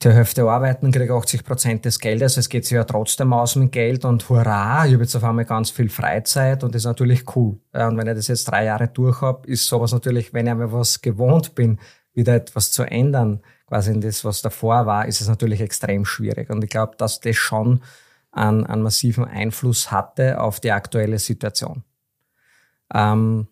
[0.04, 3.72] die Hälfte arbeiten, kriege 80 Prozent des Geldes, es geht sich ja trotzdem aus mit
[3.72, 7.24] Geld und hurra, ich habe jetzt auf einmal ganz viel Freizeit und das ist natürlich
[7.36, 7.58] cool.
[7.72, 10.72] Und wenn ich das jetzt drei Jahre durch habe, ist sowas natürlich, wenn ich einmal
[10.72, 11.80] was gewohnt bin,
[12.14, 16.50] wieder etwas zu ändern, quasi in das, was davor war, ist es natürlich extrem schwierig.
[16.50, 17.82] Und ich glaube, dass das schon
[18.32, 21.84] einen, einen massiven Einfluss hatte auf die aktuelle Situation.
[22.94, 23.48] Ähm,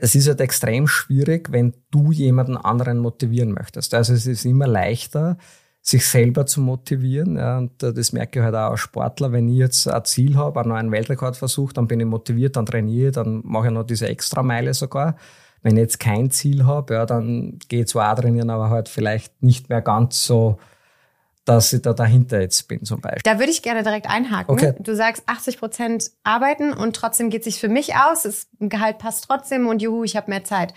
[0.00, 3.94] es ist halt extrem schwierig, wenn du jemanden anderen motivieren möchtest.
[3.94, 5.38] Also es ist immer leichter,
[5.80, 7.36] sich selber zu motivieren.
[7.36, 9.32] Ja, und das merke ich halt auch als Sportler.
[9.32, 13.08] Wenn ich jetzt ein Ziel habe, einen neuen Weltrekordversuch, dann bin ich motiviert, dann trainiere
[13.08, 15.16] ich, dann mache ich noch diese Extrameile sogar.
[15.62, 18.88] Wenn ich jetzt kein Ziel habe, ja, dann gehe ich zwar auch trainieren, aber halt
[18.88, 20.58] vielleicht nicht mehr ganz so
[21.44, 23.22] dass ich da dahinter jetzt bin zum Beispiel.
[23.24, 24.52] Da würde ich gerne direkt einhaken.
[24.52, 24.74] Okay.
[24.78, 28.22] Du sagst 80 Prozent arbeiten und trotzdem geht sich für mich aus.
[28.22, 30.74] Das Gehalt passt trotzdem und juhu, ich habe mehr Zeit.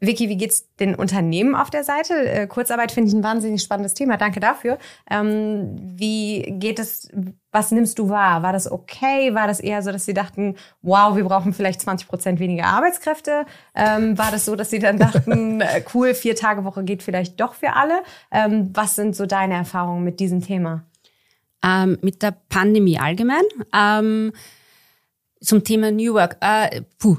[0.00, 2.14] Vicky, wie geht's den Unternehmen auf der Seite?
[2.14, 4.16] Äh, Kurzarbeit finde ich ein wahnsinnig spannendes Thema.
[4.16, 4.78] Danke dafür.
[5.10, 7.08] Ähm, wie geht es,
[7.50, 8.42] was nimmst du wahr?
[8.42, 9.34] War das okay?
[9.34, 13.44] War das eher so, dass sie dachten, wow, wir brauchen vielleicht 20 Prozent weniger Arbeitskräfte?
[13.74, 17.40] Ähm, war das so, dass sie dann dachten, äh, cool, vier Tage Woche geht vielleicht
[17.40, 18.02] doch für alle?
[18.30, 20.84] Ähm, was sind so deine Erfahrungen mit diesem Thema?
[21.64, 23.42] Ähm, mit der Pandemie allgemein.
[23.74, 24.32] Ähm,
[25.40, 26.36] zum Thema New Work.
[26.40, 27.16] Äh, puh,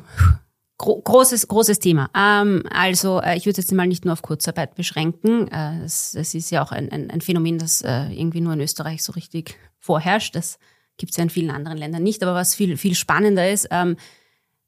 [0.80, 2.10] Gro großes, großes Thema.
[2.16, 5.50] Ähm, also äh, ich würde jetzt mal nicht nur auf Kurzarbeit beschränken.
[5.50, 8.62] Äh, es, es ist ja auch ein, ein, ein Phänomen, das äh, irgendwie nur in
[8.62, 10.36] Österreich so richtig vorherrscht.
[10.36, 10.58] Das
[10.98, 12.24] gibt es ja in vielen anderen Ländern nicht.
[12.24, 13.98] Aber was viel, viel spannender ist, ähm,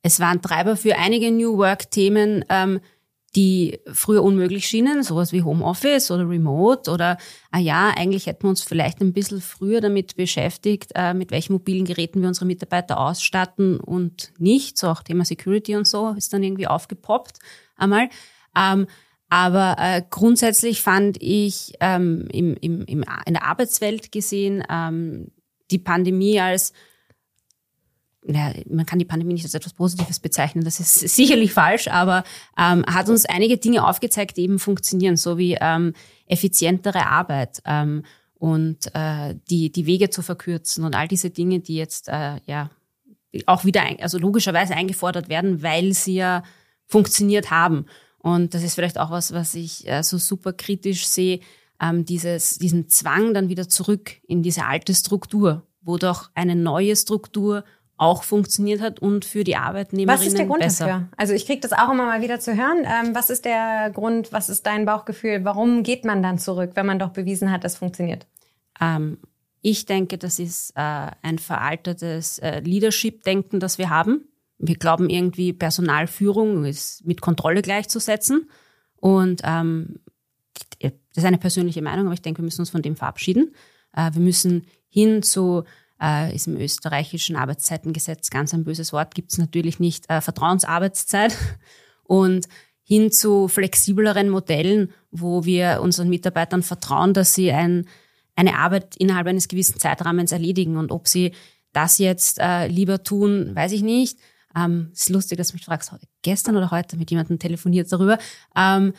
[0.03, 2.81] es waren Treiber für einige New Work-Themen, ähm,
[3.35, 7.17] die früher unmöglich schienen, sowas wie Homeoffice oder Remote oder,
[7.51, 11.53] ah ja, eigentlich hätten wir uns vielleicht ein bisschen früher damit beschäftigt, äh, mit welchen
[11.53, 14.77] mobilen Geräten wir unsere Mitarbeiter ausstatten und nicht.
[14.77, 17.39] So auch Thema Security und so ist dann irgendwie aufgepoppt
[17.77, 18.09] einmal.
[18.55, 18.87] Ähm,
[19.29, 25.31] aber äh, grundsätzlich fand ich ähm, in der Arbeitswelt gesehen ähm,
[25.71, 26.73] die Pandemie als
[28.23, 32.23] naja, man kann die Pandemie nicht als etwas Positives bezeichnen, das ist sicherlich falsch, aber
[32.57, 35.93] ähm, hat uns einige Dinge aufgezeigt, die eben funktionieren, so wie ähm,
[36.27, 38.03] effizientere Arbeit ähm,
[38.35, 42.69] und äh, die, die Wege zu verkürzen und all diese Dinge, die jetzt äh, ja
[43.45, 46.43] auch wieder, ein, also logischerweise eingefordert werden, weil sie ja
[46.85, 47.85] funktioniert haben.
[48.19, 51.39] Und das ist vielleicht auch was, was ich äh, so super kritisch sehe,
[51.81, 56.95] ähm, dieses, diesen Zwang dann wieder zurück in diese alte Struktur, wo doch eine neue
[56.95, 57.63] Struktur
[58.01, 60.87] auch funktioniert hat und für die Arbeitnehmerinnen Was ist der Grund besser.
[60.87, 61.07] dafür?
[61.17, 62.79] Also ich kriege das auch immer mal wieder zu hören.
[62.83, 65.45] Ähm, was ist der Grund, was ist dein Bauchgefühl?
[65.45, 68.25] Warum geht man dann zurück, wenn man doch bewiesen hat, das funktioniert?
[68.81, 69.19] Ähm,
[69.61, 74.27] ich denke, das ist äh, ein veraltetes äh, Leadership-Denken, das wir haben.
[74.57, 78.49] Wir glauben irgendwie, Personalführung ist mit Kontrolle gleichzusetzen.
[78.95, 79.99] Und ähm,
[80.79, 83.53] das ist eine persönliche Meinung, aber ich denke, wir müssen uns von dem verabschieden.
[83.95, 85.65] Äh, wir müssen hin zu
[86.01, 91.37] äh, ist im österreichischen Arbeitszeitengesetz ganz ein böses Wort, gibt es natürlich nicht äh, Vertrauensarbeitszeit
[92.03, 92.47] und
[92.83, 97.87] hin zu flexibleren Modellen, wo wir unseren Mitarbeitern vertrauen, dass sie ein,
[98.35, 100.75] eine Arbeit innerhalb eines gewissen Zeitrahmens erledigen.
[100.75, 101.31] Und ob sie
[101.71, 104.17] das jetzt äh, lieber tun, weiß ich nicht.
[104.55, 108.17] Ähm, ist lustig, dass du mich fragst, gestern oder heute mit jemandem telefoniert darüber,
[108.55, 108.93] ähm,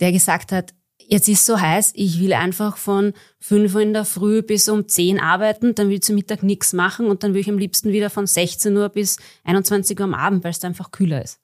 [0.00, 0.74] der gesagt hat,
[1.08, 4.86] jetzt ist so heiß, ich will einfach von 5 Uhr in der Früh bis um
[4.86, 7.92] 10 arbeiten, dann will ich zu Mittag nichts machen und dann will ich am liebsten
[7.92, 11.40] wieder von 16 Uhr bis 21 Uhr am Abend, weil es da einfach kühler ist.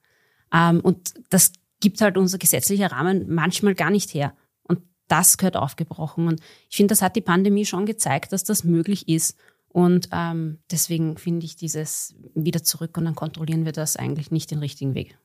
[0.52, 4.34] Ähm, und das gibt halt unser gesetzlicher Rahmen manchmal gar nicht her.
[4.62, 6.28] Und das gehört aufgebrochen.
[6.28, 9.36] Und ich finde, das hat die Pandemie schon gezeigt, dass das möglich ist.
[9.68, 14.50] Und ähm, deswegen finde ich dieses wieder zurück und dann kontrollieren wir das eigentlich nicht
[14.50, 15.18] den richtigen Weg.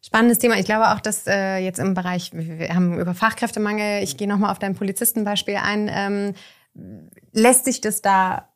[0.00, 0.58] Spannendes Thema.
[0.58, 4.50] Ich glaube auch, dass äh, jetzt im Bereich, wir haben über Fachkräftemangel, ich gehe nochmal
[4.50, 6.34] auf dein Polizistenbeispiel ein, ähm,
[7.32, 8.48] lässt sich das da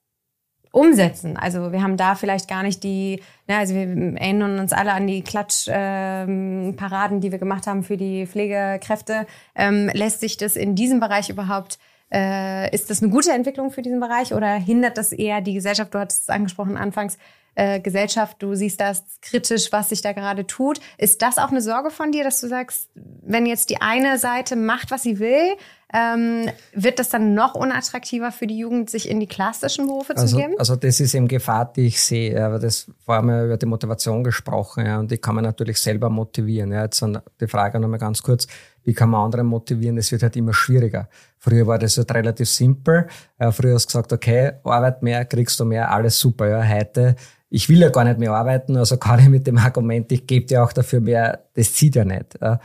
[0.72, 1.36] umsetzen?
[1.38, 3.82] Also wir haben da vielleicht gar nicht die, ja, also wir
[4.18, 9.26] erinnern uns alle an die Klatschparaden, ähm, die wir gemacht haben für die Pflegekräfte.
[9.54, 11.78] Ähm, lässt sich das in diesem Bereich überhaupt
[12.12, 15.92] äh, ist das eine gute Entwicklung für diesen Bereich oder hindert das eher die Gesellschaft?
[15.92, 17.18] Du hattest es angesprochen anfangs,
[17.56, 20.78] äh, Gesellschaft, du siehst das kritisch, was sich da gerade tut.
[20.98, 24.56] Ist das auch eine Sorge von dir, dass du sagst, wenn jetzt die eine Seite
[24.56, 25.56] macht, was sie will,
[25.92, 30.36] ähm, wird das dann noch unattraktiver für die Jugend, sich in die klassischen Berufe also,
[30.36, 30.54] zu geben?
[30.58, 32.44] Also das ist eben Gefahr, die ich sehe.
[32.44, 36.10] Aber das war mir über die Motivation gesprochen ja, und die kann man natürlich selber
[36.10, 36.72] motivieren.
[36.72, 36.82] Ja.
[36.82, 37.02] Jetzt
[37.40, 38.46] die Frage nochmal ganz kurz,
[38.86, 39.98] wie kann man andere motivieren?
[39.98, 41.08] Es wird halt immer schwieriger.
[41.38, 43.06] Früher war das halt relativ simpel.
[43.38, 46.48] Ja, früher hast du gesagt, okay, Arbeit mehr, kriegst du mehr, alles super.
[46.48, 47.16] Ja, heute
[47.48, 50.46] ich will ja gar nicht mehr arbeiten, also kann ich mit dem Argument, ich gebe
[50.46, 52.36] dir auch dafür mehr, das zieht ja nicht.
[52.40, 52.56] Äh,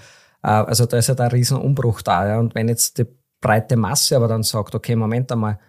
[0.42, 2.40] also da ist ja halt ein riesen Umbruch da.
[2.40, 3.06] Und wenn jetzt die
[3.40, 5.60] breite Masse aber dann sagt, okay, Moment einmal,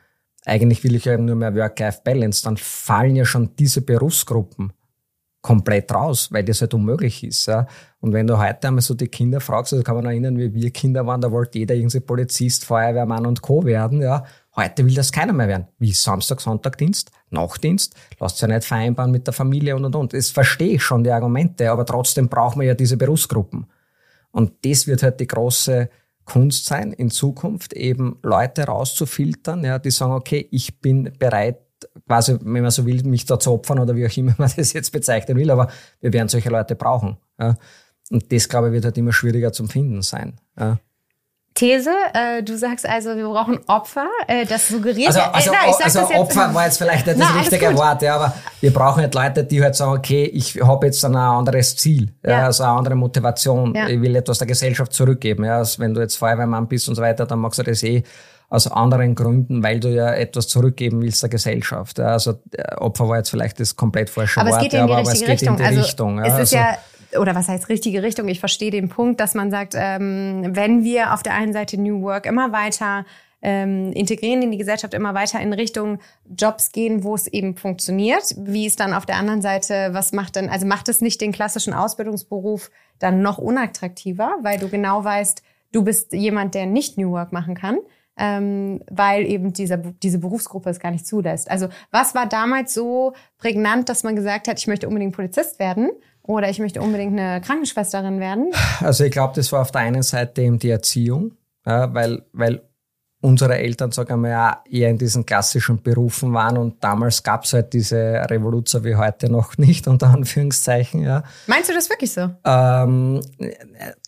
[0.44, 4.72] eigentlich will ich ja nur mehr Work-Life-Balance, dann fallen ja schon diese Berufsgruppen
[5.42, 7.50] komplett raus, weil das halt unmöglich ist.
[8.00, 10.70] Und wenn du heute einmal so die Kinder fragst, also kann man erinnern, wie wir
[10.70, 13.64] Kinder waren, da wollte jeder irgendwie Polizist, Feuerwehrmann und Co.
[13.64, 14.24] werden, ja.
[14.54, 15.66] Heute will das keiner mehr werden.
[15.78, 20.12] Wie Samstag, Sonntag Dienst, Nachtdienst, lasst ja nicht vereinbaren mit der Familie und und und.
[20.12, 23.66] Das verstehe ich schon, die Argumente, aber trotzdem brauchen wir ja diese Berufsgruppen.
[24.30, 25.88] Und das wird halt die große
[26.24, 31.61] Kunst sein, in Zukunft eben Leute rauszufiltern, ja, die sagen, okay, ich bin bereit,
[32.06, 34.72] quasi, wenn man so will, mich da zu opfern oder wie auch immer man das
[34.72, 35.68] jetzt bezeichnen will, aber
[36.00, 37.16] wir werden solche Leute brauchen.
[37.40, 37.56] Ja.
[38.10, 40.38] Und das, glaube ich, wird halt immer schwieriger zum Finden sein.
[40.58, 40.78] Ja.
[41.54, 45.54] These, äh, du sagst also, wir brauchen Opfer, äh, das suggeriert Also, ja, also, äh,
[45.54, 47.76] na, ich sag also das jetzt, Opfer war jetzt vielleicht nicht das Na, richtige.
[47.76, 51.14] Wort, ja, aber wir brauchen nicht Leute, die halt sagen, okay, ich habe jetzt ein
[51.14, 52.30] anderes Ziel, ja.
[52.30, 52.46] Ja.
[52.46, 53.86] also eine andere Motivation, Ja.
[53.86, 55.44] ich will etwas der Gesellschaft zurückgeben.
[55.44, 55.58] Ja.
[55.58, 58.02] Also wenn du jetzt Feuerwehrmann bist und so weiter, dann machst du das eh
[58.52, 61.98] aus anderen Gründen, weil du ja etwas zurückgeben willst der Gesellschaft.
[61.98, 62.08] Ja.
[62.08, 64.92] Also äh, Opfer war jetzt vielleicht das komplett falsche aber Wort, es geht in die
[64.92, 65.48] aber, richtige es geht Richtung.
[65.48, 66.18] in die also Richtung.
[66.18, 66.24] Ja.
[66.24, 66.78] es ist also, ja
[67.18, 68.28] oder was heißt richtige Richtung?
[68.28, 72.02] Ich verstehe den Punkt, dass man sagt, ähm, wenn wir auf der einen Seite New
[72.02, 73.04] Work immer weiter
[73.42, 78.34] ähm, integrieren in die Gesellschaft, immer weiter in Richtung Jobs gehen, wo es eben funktioniert,
[78.38, 81.32] wie es dann auf der anderen Seite, was macht denn, also macht es nicht den
[81.32, 87.10] klassischen Ausbildungsberuf dann noch unattraktiver, weil du genau weißt, du bist jemand, der nicht New
[87.10, 87.78] Work machen kann,
[88.16, 91.50] ähm, weil eben dieser, diese Berufsgruppe es gar nicht zulässt.
[91.50, 95.90] Also was war damals so prägnant, dass man gesagt hat, ich möchte unbedingt Polizist werden
[96.22, 98.52] oder ich möchte unbedingt eine Krankenschwesterin werden?
[98.80, 101.32] Also ich glaube, das war auf der einen Seite eben die Erziehung,
[101.64, 102.62] ja, weil, weil
[103.22, 107.52] unsere Eltern, sagen wir ja, eher in diesen klassischen Berufen waren und damals gab es
[107.52, 107.96] halt diese
[108.28, 111.02] Revolution wie heute noch nicht, unter Anführungszeichen.
[111.02, 111.22] Ja.
[111.46, 112.22] Meinst du das wirklich so?
[112.44, 113.20] Ähm,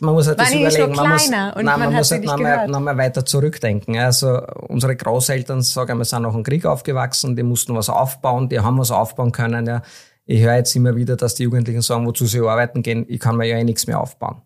[0.00, 0.96] man muss halt Waren das überlegen.
[0.96, 3.96] man muss, kleiner und nein, man hat muss halt nicht noch mal, noch weiter zurückdenken.
[3.96, 8.58] Also unsere Großeltern, sagen wir, sind nach dem Krieg aufgewachsen, die mussten was aufbauen, die
[8.58, 9.64] haben was aufbauen können.
[9.66, 9.82] Ja.
[10.26, 13.36] Ich höre jetzt immer wieder, dass die Jugendlichen sagen, wozu sie arbeiten gehen, ich kann
[13.36, 14.42] mir ja eh nichts mehr aufbauen.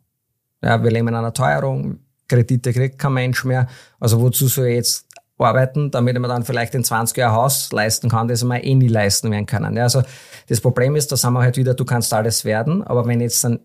[0.62, 3.66] Ja, wir leben in einer Teuerung, Kredite kriegt kein Mensch mehr.
[3.98, 5.06] Also wozu soll ich jetzt
[5.38, 8.62] arbeiten, damit ich mir dann vielleicht in 20 Jahren Haus leisten kann, das ich mir
[8.62, 9.76] eh nie leisten werden können.
[9.76, 10.02] Ja, also
[10.48, 13.24] das Problem ist, da sind wir halt wieder, du kannst alles werden, aber wenn ich
[13.24, 13.60] jetzt dann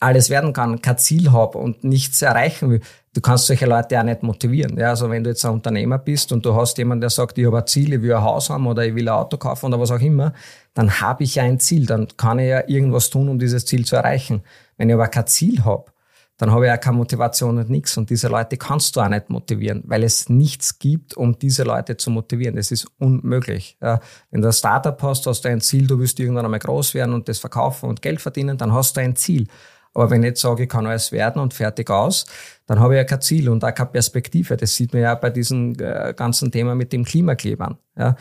[0.00, 2.80] alles werden kann, kein Ziel habe und nichts erreichen will,
[3.14, 4.76] du kannst solche Leute auch nicht motivieren.
[4.78, 7.46] Ja, also wenn du jetzt ein Unternehmer bist und du hast jemanden, der sagt, ich
[7.46, 9.80] habe ein Ziel, ich will ein Haus haben oder ich will ein Auto kaufen oder
[9.80, 10.32] was auch immer,
[10.74, 13.84] dann habe ich ja ein Ziel, dann kann ich ja irgendwas tun, um dieses Ziel
[13.84, 14.42] zu erreichen.
[14.76, 15.86] Wenn ich aber kein Ziel habe,
[16.36, 17.96] dann habe ich ja keine Motivation und nichts.
[17.96, 21.96] Und diese Leute kannst du auch nicht motivieren, weil es nichts gibt, um diese Leute
[21.96, 22.56] zu motivieren.
[22.56, 23.78] Das ist unmöglich.
[23.80, 26.94] Ja, wenn du ein Startup hast, hast du ein Ziel, du willst irgendwann einmal groß
[26.94, 29.46] werden und das verkaufen und Geld verdienen, dann hast du ein Ziel.
[29.94, 32.26] Aber wenn ich jetzt sage, ich kann alles werden und fertig aus,
[32.66, 34.56] dann habe ich ja kein Ziel und auch keine Perspektive.
[34.56, 37.78] Das sieht man ja bei diesem äh, ganzen Thema mit dem Klimaklebern.
[37.96, 38.16] Ja.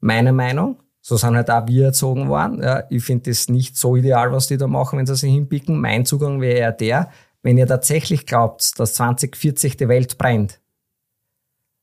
[0.00, 2.60] Meine Meinung, so sind halt auch wir erzogen worden.
[2.60, 2.84] Ja.
[2.90, 5.80] Ich finde das nicht so ideal, was die da machen, wenn sie sich hinpicken.
[5.80, 7.10] Mein Zugang wäre eher der,
[7.42, 10.60] wenn ihr tatsächlich glaubt, dass 2040 die Welt brennt,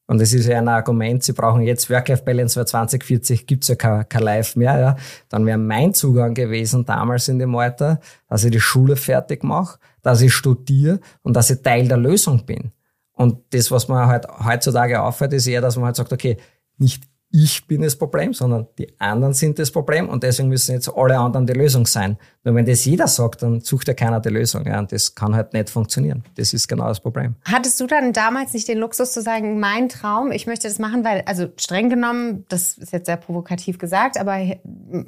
[0.09, 4.09] und das ist ja ein Argument, sie brauchen jetzt Work-Life-Balance, weil 2040 gibt's ja kein,
[4.09, 4.95] kein Life mehr, ja.
[5.29, 9.77] Dann wäre mein Zugang gewesen damals in dem Alter, dass ich die Schule fertig mache,
[10.01, 12.71] dass ich studiere und dass ich Teil der Lösung bin.
[13.11, 16.37] Und das, was man halt heutzutage auffällt, ist eher, dass man halt sagt, okay,
[16.79, 20.89] nicht ich bin das Problem, sondern die anderen sind das Problem und deswegen müssen jetzt
[20.95, 22.17] alle anderen die Lösung sein.
[22.43, 24.65] Nur wenn das jeder sagt, dann sucht ja keiner die Lösung.
[24.65, 26.23] Ja, und das kann halt nicht funktionieren.
[26.35, 27.35] Das ist genau das Problem.
[27.45, 31.03] Hattest du dann damals nicht den Luxus zu sagen, mein Traum, ich möchte das machen,
[31.03, 34.39] weil, also streng genommen, das ist jetzt sehr provokativ gesagt, aber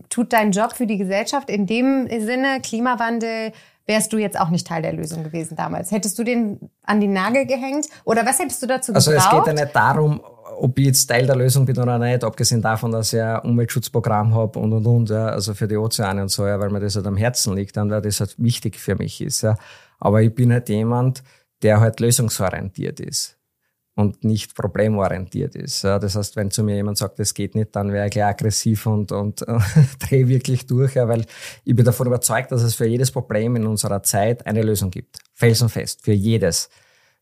[0.09, 3.51] tut dein Job für die Gesellschaft in dem Sinne, Klimawandel,
[3.87, 5.91] wärst du jetzt auch nicht Teil der Lösung gewesen damals.
[5.91, 7.87] Hättest du den an die Nagel gehängt?
[8.05, 9.33] Oder was hättest du dazu Also gebraucht?
[9.33, 10.21] es geht ja nicht darum,
[10.61, 14.35] ob ich jetzt Teil der Lösung bin oder nicht, abgesehen davon, dass ich ein Umweltschutzprogramm
[14.35, 16.95] habe und und und, ja, also für die Ozeane und so, ja, weil mir das
[16.95, 19.41] halt am Herzen liegt und weil das halt wichtig für mich ist.
[19.41, 19.55] Ja.
[19.97, 21.23] Aber ich bin halt jemand,
[21.63, 23.39] der halt lösungsorientiert ist
[23.95, 25.81] und nicht problemorientiert ist.
[25.81, 25.97] Ja.
[25.97, 28.85] Das heißt, wenn zu mir jemand sagt, das geht nicht, dann wäre ich gleich aggressiv
[28.85, 29.43] und, und
[29.99, 31.25] drehe wirklich durch, ja, weil
[31.65, 35.17] ich bin davon überzeugt, dass es für jedes Problem in unserer Zeit eine Lösung gibt.
[35.33, 36.69] Felsenfest, für jedes.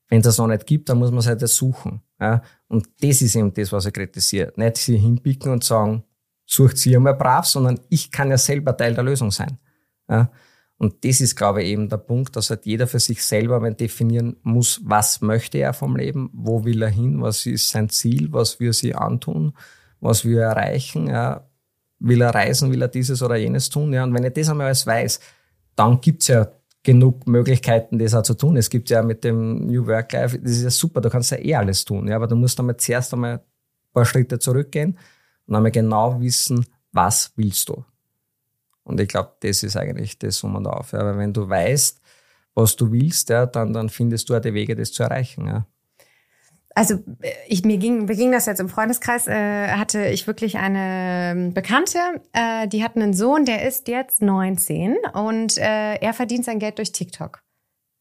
[0.09, 2.01] Wenn es das noch nicht gibt, dann muss man es halt suchen.
[2.19, 2.41] Ja?
[2.67, 4.51] Und das ist eben das, was ich kritisiere.
[4.55, 6.03] Nicht sie hinpicken und sagen,
[6.45, 9.59] sucht sie einmal brav, sondern ich kann ja selber Teil der Lösung sein.
[10.09, 10.31] Ja?
[10.77, 13.75] Und das ist, glaube ich, eben der Punkt, dass halt jeder für sich selber mal
[13.75, 18.31] definieren muss, was möchte er vom Leben, wo will er hin, was ist sein Ziel,
[18.31, 19.53] was will sie antun,
[19.99, 21.45] was will er erreichen, ja?
[21.99, 23.93] will er reisen, will er dieses oder jenes tun.
[23.93, 24.03] Ja?
[24.03, 25.19] Und wenn ich das einmal alles weiß,
[25.75, 26.47] dann gibt's ja
[26.83, 28.57] genug Möglichkeiten, das auch zu tun.
[28.57, 31.37] Es gibt ja mit dem New Work Life, das ist ja super, du kannst ja
[31.37, 33.41] eh alles tun, ja, aber du musst einmal zuerst einmal ein
[33.93, 34.97] paar Schritte zurückgehen
[35.45, 37.83] und einmal genau wissen, was willst du.
[38.83, 40.93] Und ich glaube, das ist eigentlich das um und auf.
[40.93, 41.05] Ja.
[41.05, 42.01] Weil wenn du weißt,
[42.55, 45.45] was du willst, ja, dann, dann findest du auch die Wege, das zu erreichen.
[45.45, 45.67] Ja.
[46.75, 46.99] Also
[47.47, 51.53] ich, mir ging, mir ging das jetzt im Freundeskreis, äh, hatte ich wirklich eine ähm,
[51.53, 51.99] Bekannte,
[52.31, 56.77] äh, die hat einen Sohn, der ist jetzt 19 und äh, er verdient sein Geld
[56.77, 57.41] durch TikTok.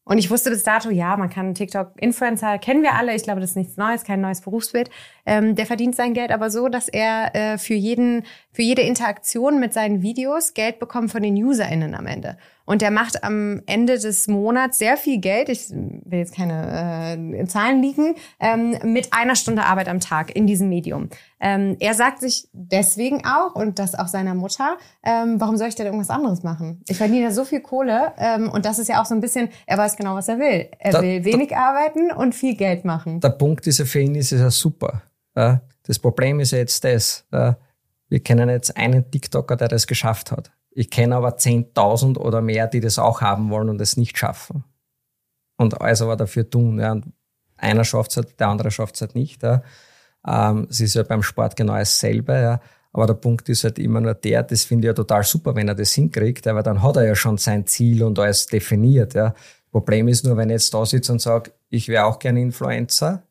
[0.09, 3.51] Und ich wusste bis dato, ja, man kann TikTok-Influencer, kennen wir alle, ich glaube, das
[3.51, 4.89] ist nichts Neues, kein neues Berufsbild.
[5.29, 9.59] Ähm, der verdient sein Geld aber so, dass er äh, für jeden, für jede Interaktion
[9.59, 12.35] mit seinen Videos Geld bekommt von den UserInnen am Ende.
[12.65, 15.49] und der macht am Ende des Monats sehr viel Geld.
[15.49, 20.45] Ich will jetzt keine äh, Zahlen liegen, ähm, mit einer Stunde Arbeit am Tag in
[20.45, 21.09] diesem Medium.
[21.39, 25.75] Ähm, er sagt sich deswegen auch, und das auch seiner Mutter, ähm, warum soll ich
[25.75, 26.83] denn irgendwas anderes machen?
[26.87, 29.49] Ich verdiene ja so viel Kohle ähm, und das ist ja auch so ein bisschen,
[29.65, 30.69] er weiß genau, was er will.
[30.79, 33.19] Er da, will wenig da, arbeiten und viel Geld machen.
[33.19, 35.03] Der Punkt dieser für ihn ist ja super.
[35.33, 37.25] Das Problem ist jetzt das,
[38.09, 40.51] wir kennen jetzt einen TikToker, der das geschafft hat.
[40.71, 44.63] Ich kenne aber 10.000 oder mehr, die das auch haben wollen und es nicht schaffen.
[45.57, 46.79] Und alles aber dafür tun.
[46.79, 46.93] Ja.
[46.93, 47.11] Und
[47.57, 49.43] einer schafft es halt, der andere schafft es halt nicht.
[49.43, 49.61] Ja.
[50.25, 52.33] Ähm, es ist ja beim Sport genau dasselbe.
[52.33, 52.61] Ja.
[52.93, 55.67] Aber der Punkt ist halt immer nur der, das finde ich ja total super, wenn
[55.67, 59.13] er das hinkriegt, weil dann hat er ja schon sein Ziel und alles definiert.
[59.13, 59.35] Ja.
[59.71, 63.23] Problem ist nur, wenn ich jetzt da sitze und sage, ich wäre auch gerne Influencer,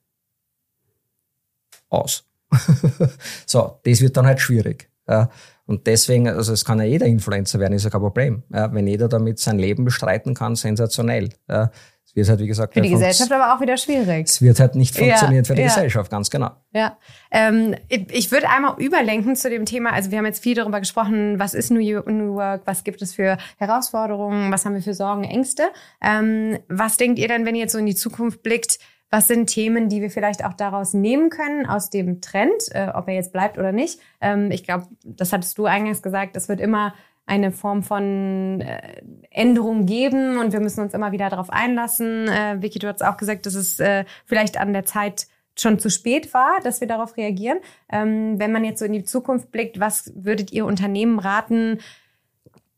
[1.89, 2.24] aus.
[3.47, 4.91] so, das wird dann halt schwierig.
[5.09, 5.30] Ja.
[5.66, 8.43] Und deswegen, also es kann ja jeder Influencer werden, ist ja kein Problem.
[8.51, 11.28] Ja, wenn jeder damit sein Leben bestreiten kann, sensationell.
[11.47, 11.70] Ja,
[12.07, 14.28] es wird halt, wie gesagt, für die Gesellschaft aber auch wieder schwierig.
[14.28, 15.64] Es wird halt nicht funktionieren ja, für die.
[15.64, 16.53] Gesellschaft, ganz genau.
[16.72, 16.97] Ja,
[17.30, 19.93] ähm, ich, ich würde einmal überlenken zu dem Thema.
[19.93, 23.14] Also wir haben jetzt viel darüber gesprochen, was ist New, New Work, was gibt es
[23.14, 25.64] für Herausforderungen, was haben wir für Sorgen, Ängste.
[26.03, 28.78] Ähm, was denkt ihr denn, wenn ihr jetzt so in die Zukunft blickt?
[29.11, 33.09] Was sind Themen, die wir vielleicht auch daraus nehmen können, aus dem Trend, äh, ob
[33.09, 34.00] er jetzt bleibt oder nicht?
[34.20, 36.94] Ähm, ich glaube, das hattest du eingangs gesagt, es wird immer
[37.24, 42.28] eine Form von äh, Änderung geben und wir müssen uns immer wieder darauf einlassen.
[42.28, 45.26] Äh, Vicky, du hast auch gesagt, dass es äh, vielleicht an der Zeit
[45.59, 47.59] schon zu spät war, dass wir darauf reagieren.
[47.90, 51.78] Ähm, wenn man jetzt so in die Zukunft blickt, was würdet ihr Unternehmen raten,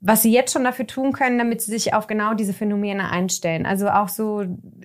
[0.01, 3.67] was sie jetzt schon dafür tun können, damit sie sich auf genau diese Phänomene einstellen.
[3.67, 4.45] Also auch so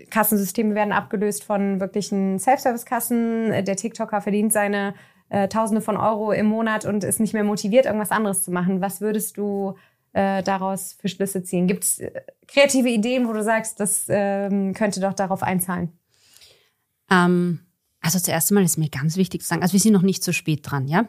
[0.10, 3.64] Kassensysteme werden abgelöst von wirklichen Self-Service-Kassen.
[3.66, 4.94] Der TikToker verdient seine
[5.30, 8.82] äh, Tausende von Euro im Monat und ist nicht mehr motiviert, irgendwas anderes zu machen.
[8.82, 9.76] Was würdest du
[10.12, 11.68] äh, daraus für Schlüsse ziehen?
[11.68, 12.12] Gibt es äh,
[12.48, 15.98] kreative Ideen, wo du sagst, das ähm, könnte doch darauf einzahlen?
[17.10, 17.62] Ähm,
[18.02, 20.34] also zuerst einmal ist mir ganz wichtig zu sagen, also wir sind noch nicht so
[20.34, 21.08] spät dran, ja.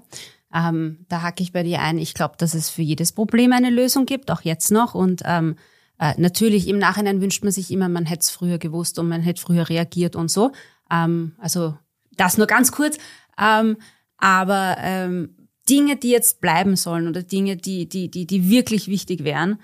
[0.54, 1.98] Ähm, da hacke ich bei dir ein.
[1.98, 4.94] Ich glaube, dass es für jedes Problem eine Lösung gibt, auch jetzt noch.
[4.94, 5.56] Und ähm,
[5.98, 9.22] äh, natürlich im Nachhinein wünscht man sich immer, man hätte es früher gewusst und man
[9.22, 10.52] hätte früher reagiert und so.
[10.90, 11.76] Ähm, also
[12.16, 12.98] das nur ganz kurz.
[13.38, 13.76] Ähm,
[14.18, 19.24] aber ähm, Dinge, die jetzt bleiben sollen oder Dinge, die, die, die, die wirklich wichtig
[19.24, 19.58] wären,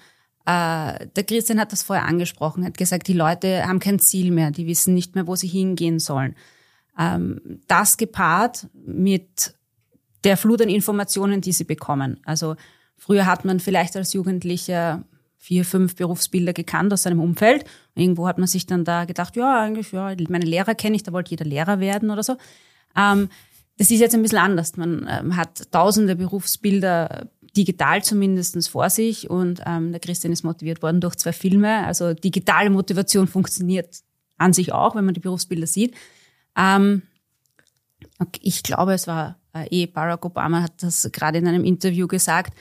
[0.45, 4.51] äh, der Christian hat das vorher angesprochen, hat gesagt, die Leute haben kein Ziel mehr,
[4.51, 6.35] die wissen nicht mehr, wo sie hingehen sollen.
[6.99, 9.55] Ähm, das gepaart mit
[10.25, 12.21] der Flut an Informationen, die sie bekommen.
[12.25, 12.57] Also
[12.97, 15.05] früher hat man vielleicht als Jugendlicher
[15.39, 17.65] vier, fünf Berufsbilder gekannt aus seinem Umfeld.
[17.97, 21.13] Irgendwo hat man sich dann da gedacht, ja, eigentlich, ja, meine Lehrer kenne ich, da
[21.13, 22.37] wollte jeder Lehrer werden oder so.
[22.97, 23.29] Ähm,
[23.77, 24.77] das ist jetzt ein bisschen anders.
[24.77, 30.83] Man ähm, hat tausende Berufsbilder digital zumindestens vor sich und ähm, der Christian ist motiviert
[30.83, 31.85] worden durch zwei Filme.
[31.87, 34.03] Also digitale Motivation funktioniert
[34.39, 35.95] an sich auch, wenn man die Berufsbilder sieht.
[36.57, 37.03] Ähm,
[38.41, 39.37] ich glaube, es war
[39.71, 42.55] eh Barack Obama hat das gerade in einem Interview gesagt,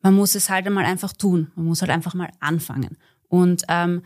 [0.00, 1.50] man muss es halt einmal einfach tun.
[1.56, 2.96] Man muss halt einfach mal anfangen.
[3.28, 4.02] Und ähm,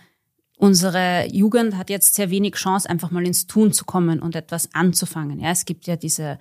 [0.57, 4.75] unsere Jugend hat jetzt sehr wenig Chance, einfach mal ins Tun zu kommen und etwas
[4.75, 5.39] anzufangen.
[5.39, 6.39] Ja, es gibt ja diese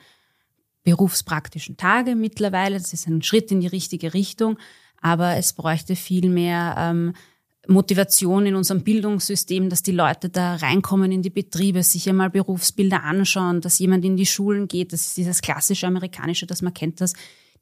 [0.83, 2.77] berufspraktischen Tage mittlerweile.
[2.77, 4.57] Das ist ein Schritt in die richtige Richtung.
[5.01, 7.13] Aber es bräuchte viel mehr ähm,
[7.67, 13.03] Motivation in unserem Bildungssystem, dass die Leute da reinkommen in die Betriebe, sich einmal Berufsbilder
[13.03, 14.93] anschauen, dass jemand in die Schulen geht.
[14.93, 17.13] Das ist dieses klassische amerikanische, dass man kennt, dass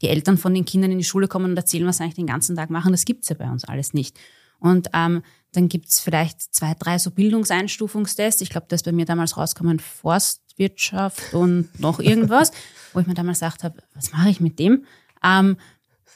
[0.02, 2.28] die Eltern von den Kindern in die Schule kommen und erzählen, was sie eigentlich den
[2.28, 2.93] ganzen Tag machen.
[2.93, 4.18] Das gibt's ja bei uns alles nicht.
[4.60, 5.22] Und ähm,
[5.52, 8.41] dann gibt's vielleicht zwei, drei so Bildungseinstufungstests.
[8.41, 12.52] Ich glaube, da ist bei mir damals rausgekommen Forstwirtschaft und noch irgendwas,
[12.93, 14.86] wo ich mir damals gesagt habe, was mache ich mit dem?
[15.24, 15.58] Ähm,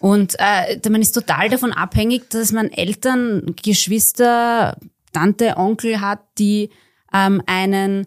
[0.03, 4.77] und äh, man ist total davon abhängig, dass man Eltern, Geschwister,
[5.13, 6.71] Tante, Onkel hat, die
[7.13, 8.05] ähm, einen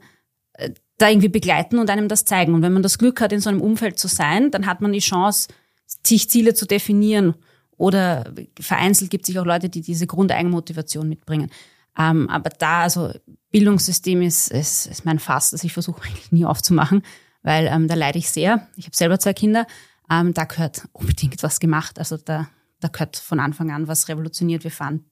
[0.58, 2.52] äh, da irgendwie begleiten und einem das zeigen.
[2.52, 4.92] Und wenn man das Glück hat, in so einem Umfeld zu sein, dann hat man
[4.92, 5.48] die Chance,
[5.86, 7.34] sich Ziele zu definieren.
[7.78, 8.30] Oder
[8.60, 11.50] vereinzelt gibt es sich auch Leute, die diese Grundeigenmotivation mitbringen.
[11.98, 13.10] Ähm, aber da, also
[13.52, 17.00] Bildungssystem ist, ist, ist mein Fass, das ich versuche eigentlich nie aufzumachen,
[17.42, 18.68] weil ähm, da leide ich sehr.
[18.76, 19.66] Ich habe selber zwei Kinder
[20.10, 21.98] ähm, da gehört unbedingt was gemacht.
[21.98, 22.48] Also da,
[22.80, 24.64] da gehört von Anfang an was revolutioniert.
[24.64, 25.04] Wir fahren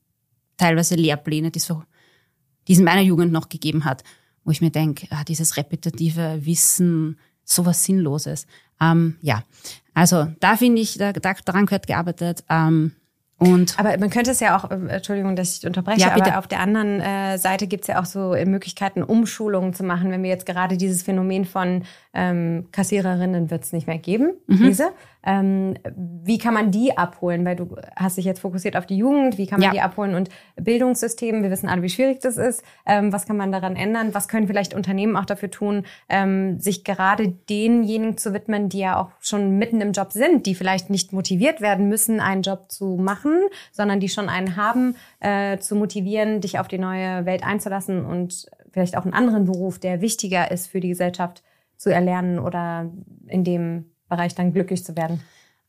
[0.56, 1.82] teilweise Lehrpläne, die, so,
[2.68, 4.04] die es in meiner Jugend noch gegeben hat,
[4.44, 8.46] wo ich mir denke, ah, dieses repetitive Wissen, sowas Sinnloses.
[8.80, 9.44] Ähm, ja,
[9.94, 12.44] also da finde ich, da, da, daran gehört gearbeitet.
[12.48, 12.92] Ähm,
[13.52, 16.30] Und aber man könnte es ja auch, äh, Entschuldigung, dass ich unterbreche, Ja, bitte.
[16.30, 19.84] aber auf der anderen äh, Seite gibt es ja auch so äh, Möglichkeiten, Umschulungen zu
[19.84, 21.82] machen, wenn wir jetzt gerade dieses Phänomen von
[22.14, 24.56] ähm, Kassiererinnen wird es nicht mehr geben, Mhm.
[24.58, 24.88] Krise.
[25.24, 27.44] Ähm, wie kann man die abholen?
[27.44, 29.72] Weil du hast dich jetzt fokussiert auf die Jugend, wie kann man Ja.
[29.72, 30.14] die abholen?
[30.14, 32.62] Und Bildungssystem, wir wissen alle, wie schwierig das ist.
[32.86, 34.14] Ähm, was kann man daran ändern?
[34.14, 39.00] Was können vielleicht Unternehmen auch dafür tun, ähm, sich gerade denjenigen zu widmen, die ja
[39.00, 42.96] auch schon mitten im Job sind, die vielleicht nicht motiviert werden müssen, einen Job zu
[42.96, 43.32] machen,
[43.72, 48.46] sondern die schon einen haben, äh, zu motivieren, dich auf die neue Welt einzulassen und
[48.72, 51.42] vielleicht auch einen anderen Beruf, der wichtiger ist für die Gesellschaft,
[51.76, 52.90] zu erlernen oder
[53.26, 55.20] in dem Bereich dann glücklich zu werden.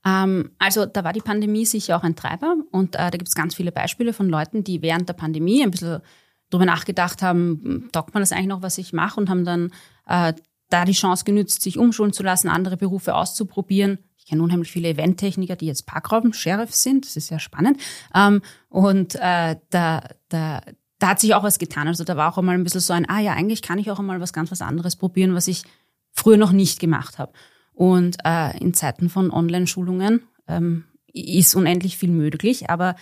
[0.05, 3.35] Ähm, also da war die Pandemie sicher auch ein Treiber und äh, da gibt es
[3.35, 6.01] ganz viele Beispiele von Leuten, die während der Pandemie ein bisschen
[6.49, 9.71] darüber nachgedacht haben, taugt man das eigentlich noch, was ich mache und haben dann
[10.07, 10.33] äh,
[10.69, 13.99] da die Chance genützt, sich umschulen zu lassen, andere Berufe auszuprobieren.
[14.17, 17.05] Ich kenne unheimlich viele Eventtechniker, die jetzt Parkraum-Sheriff sind.
[17.05, 17.79] Das ist sehr spannend.
[18.13, 20.61] Ähm, und äh, da, da,
[20.99, 21.87] da hat sich auch was getan.
[21.87, 23.99] Also da war auch einmal ein bisschen so ein, ah ja, eigentlich kann ich auch
[23.99, 25.63] einmal was ganz was anderes probieren, was ich
[26.11, 27.33] früher noch nicht gemacht habe.
[27.75, 32.95] Und äh, in Zeiten von Online-Schulungen ähm, ist unendlich viel möglich, aber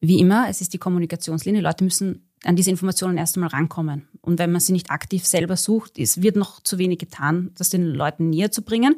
[0.00, 1.62] wie immer, es ist die Kommunikationslinie.
[1.62, 4.08] Leute müssen an diese Informationen erst einmal rankommen.
[4.20, 7.70] Und wenn man sie nicht aktiv selber sucht, es wird noch zu wenig getan, das
[7.70, 8.96] den Leuten näher zu bringen.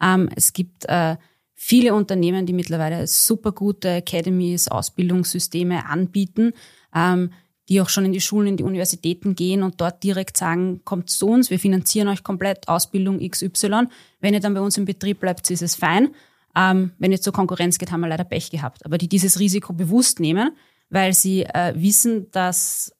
[0.00, 1.16] Ähm, es gibt äh,
[1.54, 6.52] viele Unternehmen, die mittlerweile super gute Academies, Ausbildungssysteme anbieten,
[6.94, 7.30] ähm,
[7.68, 11.10] die auch schon in die Schulen, in die Universitäten gehen und dort direkt sagen, kommt
[11.10, 13.86] zu uns, wir finanzieren euch komplett Ausbildung XY.
[14.20, 16.10] Wenn ihr dann bei uns im Betrieb bleibt, ist es fein.
[16.56, 18.84] Ähm, wenn ihr zur Konkurrenz geht, haben wir leider Pech gehabt.
[18.84, 20.50] Aber die dieses Risiko bewusst nehmen,
[20.90, 22.92] weil sie äh, wissen, dass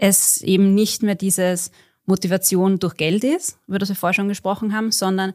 [0.00, 1.70] es eben nicht mehr dieses
[2.06, 5.32] Motivation durch Geld ist, über das wir vorher schon gesprochen haben, sondern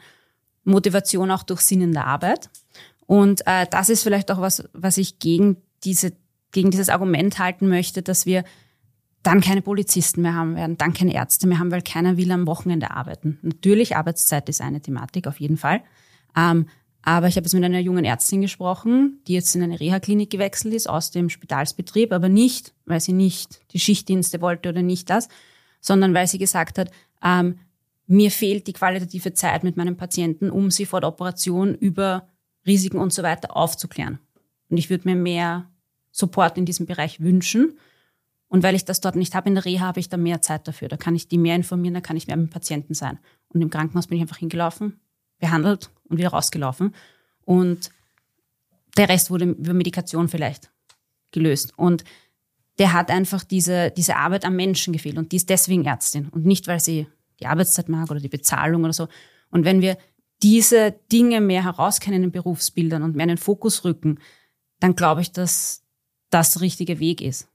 [0.63, 2.49] Motivation auch durch Sinn in der Arbeit.
[3.05, 6.13] Und äh, das ist vielleicht auch was, was ich gegen diese,
[6.52, 8.43] gegen dieses Argument halten möchte, dass wir
[9.24, 12.47] dann keine Polizisten mehr haben werden, dann keine Ärzte mehr haben, weil keiner will am
[12.47, 13.38] Wochenende arbeiten.
[13.41, 15.82] Natürlich, Arbeitszeit ist eine Thematik, auf jeden Fall.
[16.38, 16.68] Ähm,
[17.02, 20.74] aber ich habe jetzt mit einer jungen Ärztin gesprochen, die jetzt in eine Reha-Klinik gewechselt
[20.74, 25.28] ist aus dem Spitalsbetrieb, aber nicht, weil sie nicht die Schichtdienste wollte oder nicht das,
[25.82, 26.91] sondern weil sie gesagt hat,
[27.24, 27.60] ähm,
[28.06, 32.28] mir fehlt die qualitative Zeit mit meinem Patienten, um sie vor der Operation über
[32.66, 34.20] Risiken und so weiter aufzuklären.
[34.70, 35.70] Und ich würde mir mehr
[36.12, 37.78] Support in diesem Bereich wünschen.
[38.47, 40.68] Und weil ich das dort nicht habe in der Reha, habe ich da mehr Zeit
[40.68, 40.88] dafür.
[40.88, 43.20] Da kann ich die mehr informieren, da kann ich mehr mit dem Patienten sein.
[43.49, 44.99] Und im Krankenhaus bin ich einfach hingelaufen,
[45.38, 46.95] behandelt und wieder rausgelaufen.
[47.45, 47.91] Und
[48.97, 50.72] der Rest wurde über Medikation vielleicht
[51.32, 51.78] gelöst.
[51.78, 52.03] Und
[52.80, 55.18] der hat einfach diese, diese Arbeit am Menschen gefehlt.
[55.18, 56.30] Und die ist deswegen Ärztin.
[56.30, 57.07] Und nicht, weil sie
[57.39, 59.07] die Arbeitszeit mag oder die Bezahlung oder so.
[59.51, 59.97] Und wenn wir
[60.41, 64.20] diese Dinge mehr herauskennen in den Berufsbildern und mehr in den Fokus rücken,
[64.80, 65.84] dann glaube ich, dass
[66.30, 67.47] das der richtige Weg ist.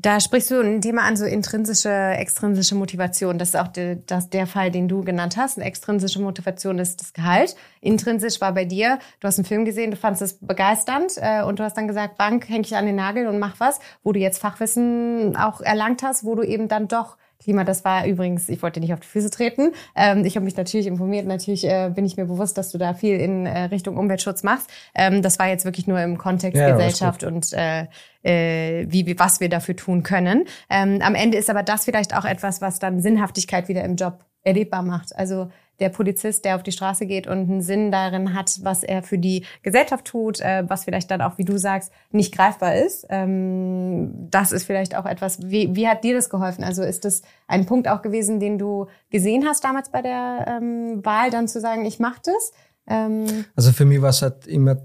[0.00, 3.36] Da sprichst du ein Thema an, so intrinsische, extrinsische Motivation.
[3.36, 5.58] Das ist auch der, das, der Fall, den du genannt hast.
[5.58, 7.56] Eine extrinsische Motivation ist das Gehalt.
[7.80, 11.58] Intrinsisch war bei dir, du hast einen Film gesehen, du fandest es begeisternd äh, und
[11.58, 14.20] du hast dann gesagt, Bank, häng ich an den Nagel und mach was, wo du
[14.20, 18.62] jetzt Fachwissen auch erlangt hast, wo du eben dann doch Klima, das war übrigens, ich
[18.62, 19.72] wollte nicht auf die Füße treten.
[19.94, 21.24] Ähm, ich habe mich natürlich informiert.
[21.24, 24.68] Natürlich äh, bin ich mir bewusst, dass du da viel in äh, Richtung Umweltschutz machst.
[24.94, 27.86] Ähm, das war jetzt wirklich nur im Kontext Ja, Gesellschaft und äh,
[28.22, 30.46] äh, wie, wie, was wir dafür tun können.
[30.68, 34.24] Ähm, am Ende ist aber das vielleicht auch etwas, was dann Sinnhaftigkeit wieder im Job
[34.42, 35.14] erlebbar macht.
[35.14, 35.48] Also
[35.80, 39.18] der Polizist, der auf die Straße geht und einen Sinn darin hat, was er für
[39.18, 43.06] die Gesellschaft tut, äh, was vielleicht dann auch, wie du sagst, nicht greifbar ist.
[43.08, 46.64] Ähm, das ist vielleicht auch etwas, wie, wie hat dir das geholfen?
[46.64, 51.04] Also ist das ein Punkt auch gewesen, den du gesehen hast damals bei der ähm,
[51.04, 52.52] Wahl, dann zu sagen, ich mache das?
[52.88, 54.78] Ähm, Also für mich war es halt immer,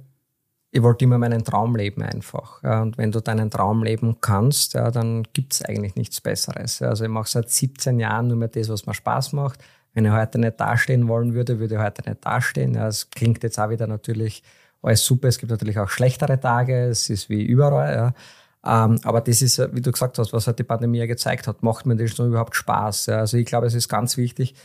[0.72, 2.64] ich wollte immer meinen Traum leben einfach.
[2.64, 6.82] Und wenn du deinen Traum leben kannst, ja, dann gibt's eigentlich nichts Besseres.
[6.82, 9.60] Also ich mache seit 17 Jahren nur mehr das, was mir Spaß macht.
[9.94, 12.74] Wenn ich heute nicht dastehen wollen würde, würde ich heute nicht dastehen.
[12.74, 14.44] Ja, es klingt jetzt auch wieder natürlich
[14.82, 15.28] alles super.
[15.28, 16.88] Es gibt natürlich auch schlechtere Tage.
[16.88, 17.96] Es ist wie überall.
[17.96, 18.86] Ja.
[18.86, 21.64] Ähm, aber das ist, wie du gesagt hast, was halt die Pandemie ja gezeigt hat,
[21.64, 23.08] macht mir das noch überhaupt Spaß.
[23.08, 23.20] Ja.
[23.20, 24.56] Also ich glaube, es ist ganz wichtig,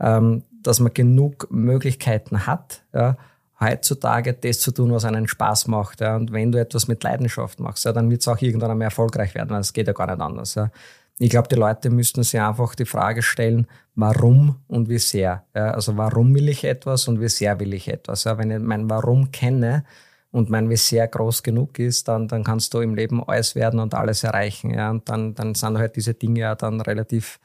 [0.00, 3.16] ähm, dass man genug Möglichkeiten hat, ja,
[3.58, 6.00] heutzutage das zu tun, was einen Spaß macht.
[6.00, 6.16] Ja.
[6.16, 9.34] Und wenn du etwas mit Leidenschaft machst, ja, dann wird es auch irgendwann einmal erfolgreich
[9.34, 10.54] werden, weil es geht ja gar nicht anders.
[10.54, 10.70] Ja.
[11.18, 15.44] Ich glaube, die Leute müssten sich einfach die Frage stellen, warum und wie sehr.
[15.54, 15.70] Ja.
[15.70, 18.24] Also warum will ich etwas und wie sehr will ich etwas.
[18.24, 18.36] Ja.
[18.36, 19.84] Wenn ich mein Warum kenne
[20.30, 23.80] und mein Wie sehr groß genug ist, dann, dann kannst du im Leben alles werden
[23.80, 24.74] und alles erreichen.
[24.74, 24.90] Ja.
[24.90, 27.40] Und dann, dann sind halt diese Dinge ja dann relativ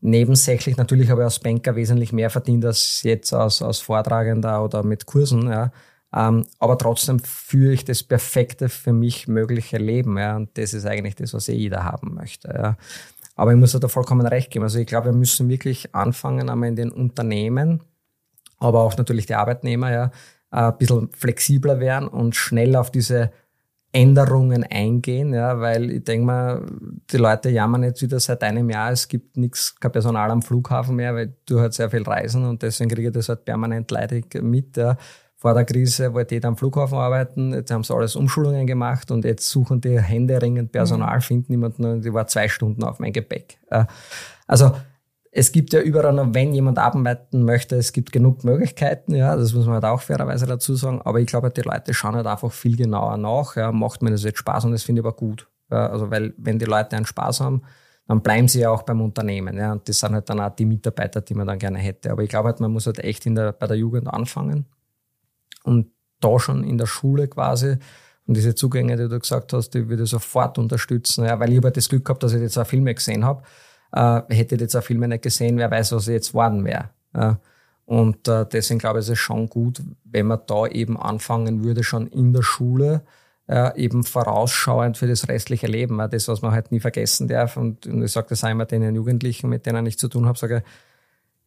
[0.00, 0.76] nebensächlich.
[0.76, 5.06] Natürlich habe ich als Banker wesentlich mehr verdient als jetzt als, als Vortragender oder mit
[5.06, 5.48] Kursen.
[5.50, 5.72] Ja.
[6.14, 10.18] Ähm, aber trotzdem führe ich das perfekte für mich mögliche Leben.
[10.18, 12.48] Ja, und das ist eigentlich das, was eh jeder haben möchte.
[12.48, 12.76] Ja.
[13.36, 14.64] Aber ich muss da vollkommen recht geben.
[14.64, 17.80] Also ich glaube, wir müssen wirklich anfangen, einmal in den Unternehmen,
[18.58, 20.10] aber auch natürlich die Arbeitnehmer, ja,
[20.50, 23.30] ein bisschen flexibler werden und schnell auf diese
[23.92, 26.66] Änderungen eingehen, ja, weil ich denke mal,
[27.10, 30.96] die Leute jammern jetzt wieder seit einem Jahr, es gibt nichts, kein Personal am Flughafen
[30.96, 34.42] mehr, weil du halt sehr viel reisen und deswegen kriege ich das halt permanent leidig
[34.42, 34.76] mit.
[34.76, 34.96] Ja
[35.40, 39.24] vor der Krise wollte jeder am Flughafen arbeiten, jetzt haben sie alles Umschulungen gemacht und
[39.24, 41.22] jetzt suchen die händeringend Personal, mhm.
[41.22, 43.58] finden niemanden und ich war zwei Stunden auf mein Gepäck.
[43.70, 43.86] Äh,
[44.46, 44.72] also
[45.32, 49.54] es gibt ja überall noch, wenn jemand arbeiten möchte, es gibt genug Möglichkeiten, ja, das
[49.54, 52.52] muss man halt auch fairerweise dazu sagen, aber ich glaube, die Leute schauen halt einfach
[52.52, 55.48] viel genauer nach, ja, macht mir das jetzt Spaß und das finde ich aber gut.
[55.70, 57.62] Ja, also weil, wenn die Leute einen Spaß haben,
[58.06, 59.56] dann bleiben sie ja auch beim Unternehmen.
[59.56, 62.10] Ja, und das sind halt dann auch die Mitarbeiter, die man dann gerne hätte.
[62.10, 64.66] Aber ich glaube halt, man muss halt echt in der, bei der Jugend anfangen
[65.64, 65.90] und
[66.20, 67.76] da schon in der Schule quasi.
[68.26, 71.24] Und diese Zugänge, die du gesagt hast, die würde ich sofort unterstützen.
[71.24, 73.42] Ja, weil ich habe das Glück gehabt, dass ich jetzt auch Filme gesehen habe.
[73.92, 76.90] Äh, hätte ich jetzt auch Filme nicht gesehen, wer weiß, was ich jetzt worden wäre.
[77.14, 77.40] Ja.
[77.86, 81.82] Und äh, deswegen glaube ich, ist es schon gut, wenn man da eben anfangen würde,
[81.82, 83.02] schon in der Schule,
[83.48, 85.98] äh, eben vorausschauend für das restliche Leben.
[85.98, 87.56] Das, was man halt nie vergessen darf.
[87.56, 90.62] Und, und ich sage das einmal den Jugendlichen, mit denen ich zu tun habe, sage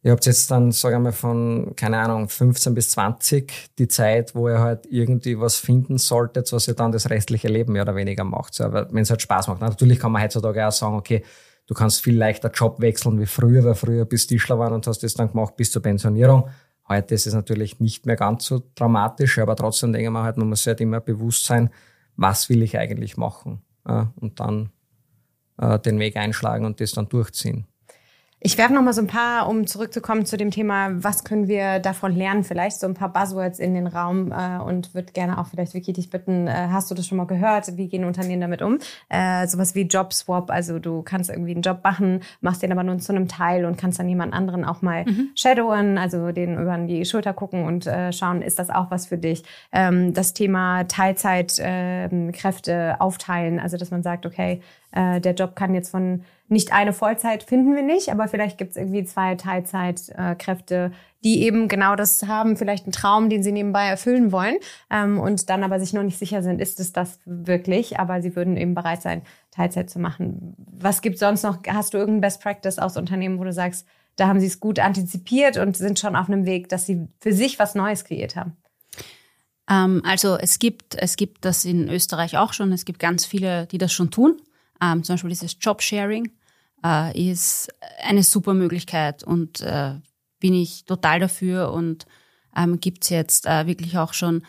[0.04, 4.34] Ihr habt jetzt dann, sage ich mal, von, keine Ahnung, 15 bis 20 die Zeit,
[4.34, 7.96] wo ihr halt irgendwie was finden solltet, was ihr dann das restliche Leben mehr oder
[7.96, 8.52] weniger macht.
[8.52, 9.62] So, wenn es halt Spaß macht.
[9.62, 11.24] Natürlich kann man heutzutage auch sagen, okay,
[11.66, 15.02] du kannst viel leichter Job wechseln wie früher, weil früher bist Tischler waren und hast
[15.02, 16.50] das dann gemacht bis zur Pensionierung.
[16.86, 20.36] Heute ist es natürlich nicht mehr ganz so dramatisch, aber trotzdem denke ich mir halt,
[20.36, 21.70] man muss halt immer bewusst sein,
[22.16, 23.62] was will ich eigentlich machen?
[23.84, 24.68] Und dann
[25.56, 27.66] äh, den Weg einschlagen und das dann durchziehen.
[28.46, 31.78] Ich werfe noch mal so ein paar, um zurückzukommen zu dem Thema, was können wir
[31.78, 35.46] davon lernen, vielleicht so ein paar Buzzwords in den Raum äh, und würde gerne auch
[35.46, 37.78] vielleicht Vicky dich bitten, äh, hast du das schon mal gehört?
[37.78, 38.80] Wie gehen Unternehmen damit um?
[39.08, 42.98] Äh, sowas wie Jobswap, also du kannst irgendwie einen Job machen, machst den aber nur
[42.98, 45.30] zu einem Teil und kannst dann jemand anderen auch mal mhm.
[45.34, 49.16] shadowen, also den über die Schulter gucken und äh, schauen, ist das auch was für
[49.16, 49.42] dich?
[49.72, 54.60] Ähm, das Thema Teilzeitkräfte äh, aufteilen, also dass man sagt, okay,
[54.92, 58.72] äh, der Job kann jetzt von nicht eine Vollzeit finden wir nicht, aber vielleicht gibt
[58.72, 60.92] es irgendwie zwei Teilzeitkräfte,
[61.24, 64.56] die eben genau das haben, vielleicht einen Traum, den sie nebenbei erfüllen wollen
[64.90, 68.36] ähm, und dann aber sich noch nicht sicher sind, ist es das wirklich, aber sie
[68.36, 70.54] würden eben bereit sein, Teilzeit zu machen.
[70.78, 71.58] Was gibt sonst noch?
[71.66, 73.86] Hast du irgendein Best Practice aus Unternehmen, wo du sagst,
[74.16, 77.32] da haben sie es gut antizipiert und sind schon auf einem Weg, dass sie für
[77.32, 78.56] sich was Neues kreiert haben?
[79.68, 82.70] Ähm, also es gibt, es gibt das in Österreich auch schon.
[82.72, 84.36] Es gibt ganz viele, die das schon tun.
[84.82, 86.30] Ähm, zum Beispiel dieses Jobsharing
[86.84, 87.68] äh, ist
[88.02, 89.94] eine super Möglichkeit und äh,
[90.40, 92.06] bin ich total dafür und
[92.56, 94.42] ähm, gibt es jetzt äh, wirklich auch schon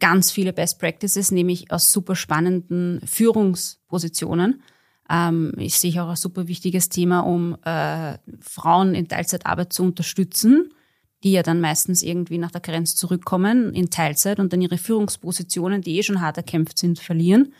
[0.00, 4.62] ganz viele Best Practices, nämlich aus super spannenden Führungspositionen.
[5.08, 10.70] Ähm, ich sehe auch ein super wichtiges Thema, um äh, Frauen in Teilzeitarbeit zu unterstützen,
[11.22, 15.82] die ja dann meistens irgendwie nach der Grenze zurückkommen in Teilzeit und dann ihre Führungspositionen,
[15.82, 17.52] die eh schon hart erkämpft sind, verlieren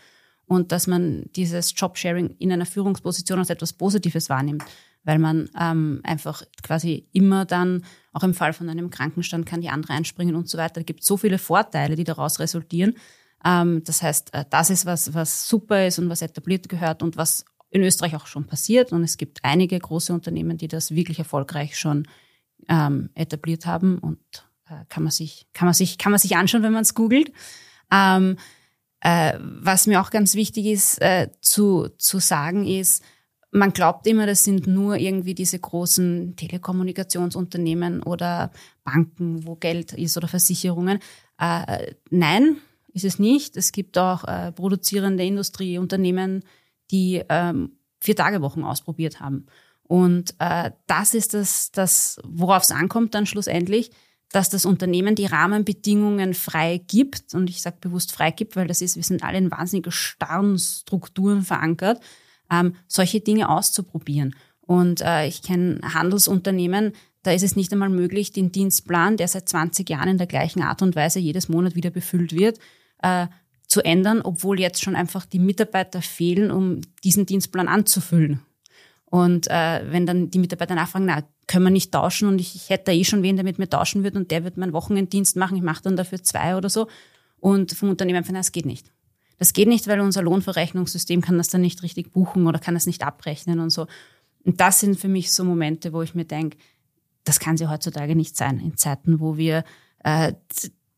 [0.53, 4.63] und dass man dieses Jobsharing in einer Führungsposition als etwas Positives wahrnimmt,
[5.03, 7.83] weil man ähm, einfach quasi immer dann,
[8.13, 10.81] auch im Fall von einem Krankenstand, kann die andere einspringen und so weiter.
[10.81, 12.95] Es gibt so viele Vorteile, die daraus resultieren.
[13.43, 17.17] Ähm, das heißt, äh, das ist was, was super ist und was etabliert gehört und
[17.17, 18.91] was in Österreich auch schon passiert.
[18.91, 22.07] Und es gibt einige große Unternehmen, die das wirklich erfolgreich schon
[22.69, 24.19] ähm, etabliert haben und
[24.69, 27.31] äh, kann man sich, kann man sich, kann man sich anschauen, wenn man es googelt.
[27.91, 28.37] Ähm,
[29.03, 33.03] äh, was mir auch ganz wichtig ist äh, zu, zu sagen ist,
[33.51, 38.51] man glaubt immer, das sind nur irgendwie diese großen Telekommunikationsunternehmen oder
[38.83, 40.99] Banken, wo Geld ist oder Versicherungen.
[41.37, 42.57] Äh, nein,
[42.93, 43.57] ist es nicht.
[43.57, 46.43] Es gibt auch äh, produzierende Industrieunternehmen,
[46.89, 49.47] die ähm, Vier-Tage-Wochen ausprobiert haben.
[49.83, 53.91] Und äh, das ist das, das worauf es ankommt dann schlussendlich
[54.33, 57.35] dass das Unternehmen die Rahmenbedingungen frei gibt.
[57.35, 60.57] Und ich sage bewusst frei gibt, weil das ist, wir sind alle in wahnsinnig starren
[60.57, 62.01] Strukturen verankert,
[62.51, 64.35] ähm, solche Dinge auszuprobieren.
[64.59, 69.47] Und äh, ich kenne Handelsunternehmen, da ist es nicht einmal möglich, den Dienstplan, der seit
[69.47, 72.57] 20 Jahren in der gleichen Art und Weise jedes Monat wieder befüllt wird,
[73.03, 73.27] äh,
[73.67, 78.41] zu ändern, obwohl jetzt schon einfach die Mitarbeiter fehlen, um diesen Dienstplan anzufüllen.
[79.13, 82.71] Und äh, wenn dann die Mitarbeiter nachfragen, na, können wir nicht tauschen und ich, ich
[82.71, 85.55] hätte eh schon wen, der mit mir tauschen wird und der wird meinen Wochenenddienst machen,
[85.55, 86.87] ich mache dann dafür zwei oder so.
[87.39, 88.91] Und vom Unternehmen einfach, das geht nicht.
[89.37, 92.87] Das geht nicht, weil unser Lohnverrechnungssystem kann das dann nicht richtig buchen oder kann das
[92.87, 93.85] nicht abrechnen und so.
[94.45, 96.57] Und das sind für mich so Momente, wo ich mir denke,
[97.23, 98.59] das kann sie heutzutage nicht sein.
[98.59, 99.63] In Zeiten, wo wir
[100.03, 100.33] äh,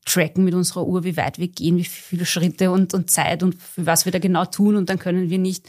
[0.05, 3.57] tracken mit unserer Uhr, wie weit wir gehen, wie viele Schritte und, und Zeit und
[3.75, 4.77] was wir da genau tun.
[4.77, 5.67] Und dann können wir nicht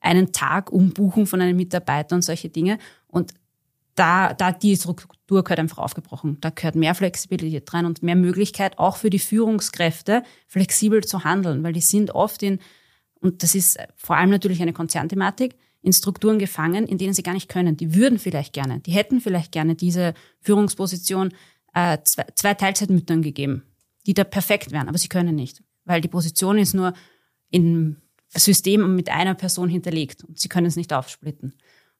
[0.00, 2.78] einen Tag umbuchen von einem Mitarbeiter und solche Dinge.
[3.06, 3.34] Und
[3.94, 6.38] da, da die Struktur gehört einfach aufgebrochen.
[6.40, 11.62] Da gehört mehr Flexibilität rein und mehr Möglichkeit auch für die Führungskräfte flexibel zu handeln,
[11.62, 12.60] weil die sind oft in,
[13.20, 17.32] und das ist vor allem natürlich eine Konzernthematik, in Strukturen gefangen, in denen sie gar
[17.32, 17.76] nicht können.
[17.76, 21.32] Die würden vielleicht gerne, die hätten vielleicht gerne diese Führungsposition
[21.74, 23.62] äh, zwei, zwei Teilzeitmüttern gegeben,
[24.06, 26.92] die da perfekt wären, aber sie können nicht, weil die Position ist nur
[27.50, 27.96] im
[28.34, 31.54] System mit einer Person hinterlegt und sie können es nicht aufsplitten.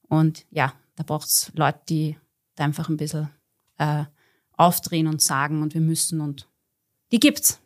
[0.09, 2.17] Und ja, da braucht es Leute, die
[2.57, 3.31] da einfach ein bisschen
[3.79, 4.05] äh,
[4.57, 6.49] aufdrehen und sagen und wir müssen und
[7.13, 7.61] die gibt's.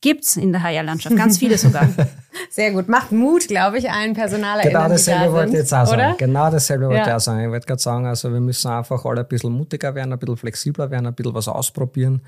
[0.00, 1.88] Gibt's in der HR-Landschaft, ganz viele sogar.
[2.50, 2.88] Sehr gut.
[2.88, 6.00] Macht Mut, glaube ich, allen PersonalerInnen, Genau dasselbe wollte ich jetzt auch sagen.
[6.00, 6.14] oder?
[6.16, 7.16] Genau dasselbe wollte ich Ja.
[7.16, 7.40] auch sagen.
[7.44, 10.36] Ich wollte gerade sagen, also wir müssen einfach alle ein bisschen mutiger werden, ein bisschen
[10.36, 12.22] flexibler werden, ein bisschen was ausprobieren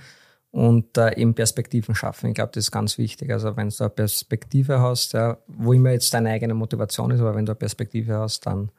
[0.51, 2.31] und äh, eben Perspektiven schaffen.
[2.31, 3.31] Ich glaube, das ist ganz wichtig.
[3.31, 7.35] Also wenn du eine Perspektive hast, ja, wo immer jetzt deine eigene Motivation ist, aber
[7.35, 8.71] wenn du eine Perspektive hast, dann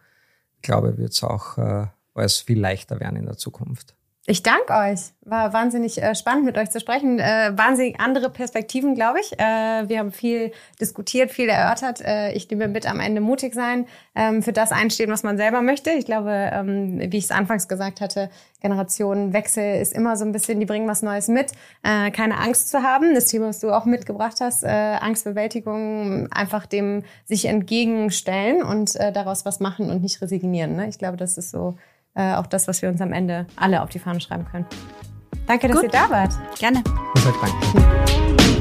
[0.61, 3.95] glaube ich, wird es auch äh, alles viel leichter werden in der Zukunft.
[4.27, 4.99] Ich danke euch.
[5.21, 7.17] War wahnsinnig äh, spannend, mit euch zu sprechen.
[7.17, 9.33] Äh, wahnsinnig andere Perspektiven, glaube ich.
[9.39, 12.01] Äh, wir haben viel diskutiert, viel erörtert.
[12.01, 15.63] Äh, ich nehme mit am Ende mutig sein, ähm, für das einstehen, was man selber
[15.63, 15.89] möchte.
[15.89, 18.29] Ich glaube, ähm, wie ich es anfangs gesagt hatte,
[18.61, 21.53] Generationenwechsel ist immer so ein bisschen, die bringen was Neues mit.
[21.81, 23.15] Äh, keine Angst zu haben.
[23.15, 29.45] Das Thema, was du auch mitgebracht hast, äh, Angstbewältigung, einfach dem sich entgegenstellen und daraus
[29.45, 30.75] was machen und nicht resignieren.
[30.75, 30.87] Ne?
[30.89, 31.75] Ich glaube, das ist so
[32.15, 34.65] äh, auch das, was wir uns am Ende alle auf die Fahne schreiben können.
[35.47, 35.85] Danke, dass Gut.
[35.85, 36.33] ihr da wart.
[36.59, 36.83] Gerne.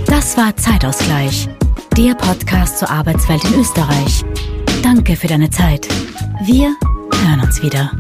[0.07, 1.49] Das war Zeitausgleich,
[1.97, 4.25] der Podcast zur Arbeitswelt in Österreich.
[4.83, 5.87] Danke für deine Zeit.
[6.45, 6.75] Wir
[7.23, 7.91] hören uns wieder.